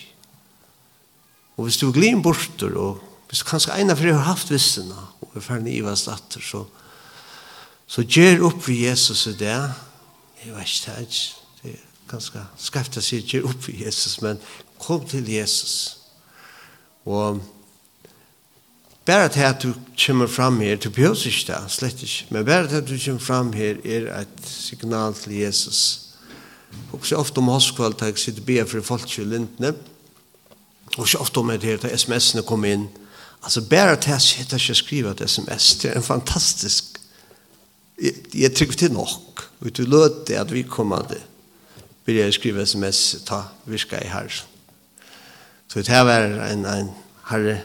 Og 1.56 1.64
hvis 1.64 1.78
du 1.80 1.88
glir 1.92 2.18
bort 2.22 2.62
og 2.62 3.00
hvis 3.28 3.40
du 3.42 3.48
kanskje 3.48 3.74
en 3.80 3.96
for 3.96 4.06
jeg 4.06 4.14
har 4.14 4.28
haft 4.28 4.50
vissene, 4.50 4.94
og 5.20 5.32
er 5.34 5.40
ferdig 5.40 5.72
i 5.72 5.80
Iva 5.80 5.94
statter, 5.96 6.40
så, 6.40 6.62
så 7.86 8.02
gjør 8.02 8.44
opp 8.50 8.68
vi 8.68 8.84
Jesus 8.84 9.26
i 9.26 9.34
det. 9.38 9.56
Jeg 10.44 10.54
vet 10.54 10.76
ikke, 10.76 11.08
det 11.62 11.72
er 11.72 11.82
ganske 12.10 12.44
skreft 12.60 13.00
å 13.00 13.02
si 13.02 13.22
gjør 13.24 13.48
opp 13.50 13.66
vi 13.66 13.80
Jesus, 13.82 14.20
men 14.22 14.38
kom 14.78 15.06
til 15.08 15.26
Jesus. 15.32 15.96
Og 17.06 17.40
Bare 19.06 19.28
til 19.28 19.40
at 19.40 19.62
du 19.62 19.72
kommer 20.06 20.26
fram 20.26 20.60
her, 20.60 20.76
du 20.76 20.90
behøver 20.90 21.26
ikke 21.26 21.52
det, 21.52 21.70
slett 21.70 22.02
ikke. 22.02 22.26
Men 22.30 22.44
bare 22.44 22.68
til 22.68 22.76
at 22.76 22.88
du 22.88 22.96
kommer 23.04 23.20
fram 23.20 23.52
her 23.52 23.76
er 23.84 24.20
et 24.20 24.42
signal 24.42 25.14
til 25.14 25.32
Jesus. 25.32 26.00
Og 26.92 27.06
så 27.06 27.16
ofte 27.16 27.38
om 27.38 27.48
hoskvalt 27.48 28.00
har 28.00 28.10
jeg 28.10 28.18
sittet 28.18 28.46
be 28.46 28.58
for 28.66 28.82
folk 28.82 29.18
i 29.18 29.24
lintene. 29.24 29.74
Og 30.98 31.08
så 31.08 31.18
ofte 31.18 31.38
om 31.38 31.48
det 31.48 31.62
her, 31.62 31.76
da 31.76 31.92
sms-ene 31.96 32.42
kom 32.42 32.64
inn. 32.64 32.88
Altså 33.44 33.62
bare 33.62 33.96
til 33.96 34.10
at 34.10 34.16
jeg 34.16 34.20
sitter 34.20 34.58
ikke 34.58 34.74
skriver 34.74 35.10
et 35.10 35.30
sms, 35.30 35.74
det 35.82 35.90
er 35.90 35.96
en 35.96 36.02
fantastisk... 36.02 36.84
Jeg, 38.02 38.12
jeg 38.34 38.54
trykker 38.54 38.76
til 38.76 38.92
nok. 38.92 39.46
Og 39.60 39.76
du 39.76 39.82
lød 39.82 40.26
det 40.26 40.34
at 40.34 40.52
vi 40.52 40.62
kommer 40.62 41.06
til 41.08 41.22
vil 42.06 42.14
jeg 42.14 42.34
skrive 42.34 42.66
sms, 42.66 43.16
ta 43.26 43.42
virka 43.66 43.98
i 43.98 44.08
her. 44.08 44.30
Så 45.68 45.78
det 45.78 45.88
her 45.88 46.04
var 46.06 46.22
en, 46.52 46.66
en 46.66 46.90
herre 47.30 47.58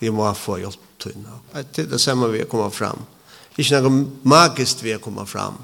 vi 0.00 0.10
må 0.10 0.26
få 0.34 0.58
hjelp 0.62 0.86
til 1.00 1.16
henne. 1.16 1.40
Det 1.52 1.84
er 1.84 1.90
det 1.92 2.00
samme 2.00 2.30
vi 2.32 2.44
kommer 2.48 2.72
fram. 2.72 3.04
Ikke 3.60 3.80
noe 3.84 4.06
magisk 4.24 4.84
vi 4.84 4.96
kommer 5.02 5.28
fram. 5.28 5.58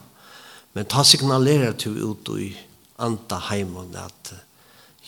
Men 0.76 0.88
ta 0.92 1.04
signalerer 1.04 1.72
til 1.80 1.96
ut 2.04 2.28
i 2.36 2.50
anta 3.00 3.38
heimen 3.48 3.94
at 3.96 4.34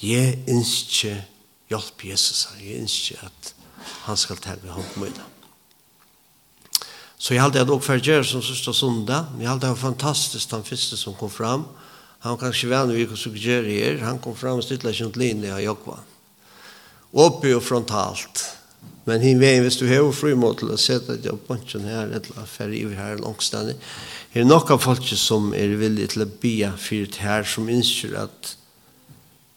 jeg 0.01 0.39
ønsker 0.49 1.25
hjelp 1.69 2.05
Jesus. 2.09 2.47
Jeg 2.61 2.81
ønsker 2.81 3.25
at 3.27 3.53
han 4.07 4.17
skal 4.17 4.41
ta 4.41 4.57
med 4.63 4.73
hånd 4.73 4.97
med 4.97 5.11
henne. 5.11 5.35
Så 7.19 7.35
jeg 7.35 7.43
halte 7.43 7.61
at 7.61 7.71
også 7.71 7.87
for 7.87 8.01
gjør 8.01 8.23
som 8.23 8.43
sørste 8.47 8.73
sundag. 8.73 9.33
Jeg 9.41 9.49
halte 9.51 9.67
det 9.67 9.75
var 9.75 9.81
fantastisk 9.91 10.51
den 10.53 10.65
første 10.65 10.97
som 10.97 11.17
kom 11.19 11.31
fram. 11.31 11.67
Han 12.23 12.35
var 12.35 12.41
kanskje 12.47 12.71
vanlig 12.71 12.97
vi 12.97 13.09
kunne 13.11 13.21
suggere 13.21 13.75
her. 13.75 14.05
Han 14.07 14.21
kom 14.23 14.37
frem 14.39 14.61
og 14.61 14.65
stilte 14.65 14.93
til 14.95 15.19
linje 15.19 15.51
av 15.55 15.61
Jokva. 15.63 15.99
Oppi 17.13 17.53
og 17.55 17.63
frontalt. 17.63 18.45
Men 19.09 19.25
hin 19.25 19.41
vegen, 19.41 19.65
hvis 19.65 19.79
du 19.81 19.87
har 19.89 20.05
fri 20.13 20.35
mot 20.37 20.59
til 20.61 20.73
å 20.75 20.79
sette 20.81 21.17
at 21.17 21.25
jeg 21.25 21.41
bunchen 21.49 21.87
her, 21.89 22.11
eller 22.13 22.49
ferdig 22.49 22.83
i 22.85 22.97
her 22.99 23.21
langstande, 23.23 23.79
er 24.35 24.43
det 24.43 24.49
nok 24.51 24.75
av 24.75 24.83
folk 24.85 25.07
som 25.17 25.53
er 25.57 25.79
villige 25.81 26.13
til 26.13 26.27
å 26.27 26.31
bia 26.43 26.75
fyrt 26.77 27.23
her, 27.25 27.47
som 27.49 27.71
innskjer 27.73 28.19
at 28.21 28.55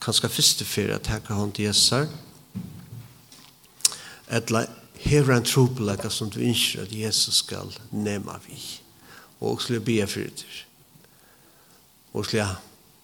kanskje 0.01 0.31
første 0.31 0.65
fyrt 0.65 0.95
at 0.95 1.11
her 1.11 1.23
kan 1.25 1.41
han 1.41 1.51
til 1.55 1.67
Jesus 1.67 2.07
eller 4.31 4.69
hever 5.03 5.35
en 5.35 5.43
tro 5.43 5.65
på 5.67 5.73
trobelegge 5.73 6.09
som 6.13 6.29
du 6.31 6.39
innskjer 6.39 6.85
at 6.85 6.93
Jesus 6.95 7.41
skal 7.43 7.73
nema 7.91 8.37
vi, 8.45 8.55
og 9.43 9.59
skulle 9.61 9.83
bia 9.83 10.07
fyrt 10.07 10.45
her, 10.47 10.61
og 12.13 12.25
skulle 12.25 12.47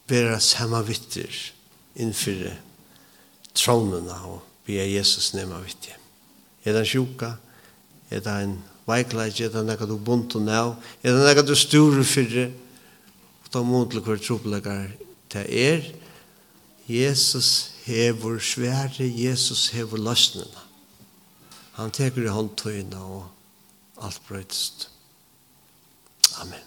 være 0.08 0.40
samme 0.40 0.80
vitter 0.88 1.42
innfyrir 2.00 2.56
tronene 3.58 4.16
og 4.30 4.40
bia 4.68 4.86
Jesus 4.88 5.34
nema 5.36 5.60
vitt. 5.66 5.90
Er 6.68 6.76
det 6.76 6.84
en 6.84 6.90
sjuka? 6.90 7.32
Er 8.12 8.20
det 8.24 8.34
en 8.44 8.58
veikleik? 8.88 9.40
Er 9.40 9.54
det 9.54 9.64
nekka 9.64 9.88
du 9.88 9.96
bunt 9.96 10.36
og 10.36 10.44
nav? 10.44 10.74
Er 11.00 11.16
det 11.16 11.24
nekka 11.24 11.46
du 11.48 11.56
sture 11.56 12.04
fyrre? 12.04 12.50
Og 13.46 13.52
ta 13.54 13.64
mån 13.64 13.88
til 13.92 14.04
hver 14.04 14.20
tropleggar 14.20 14.92
til 15.32 15.48
er. 15.48 15.88
Jesus 16.88 17.72
hever 17.88 18.40
svære, 18.44 19.08
Jesus 19.08 19.70
hever 19.76 20.00
løsnene. 20.00 20.68
Han 21.80 21.92
teker 21.92 22.28
i 22.28 22.36
håndtøyene 22.36 23.00
og 23.00 23.28
alt 24.04 24.22
brøytest. 24.28 24.90
Amen. 26.42 26.67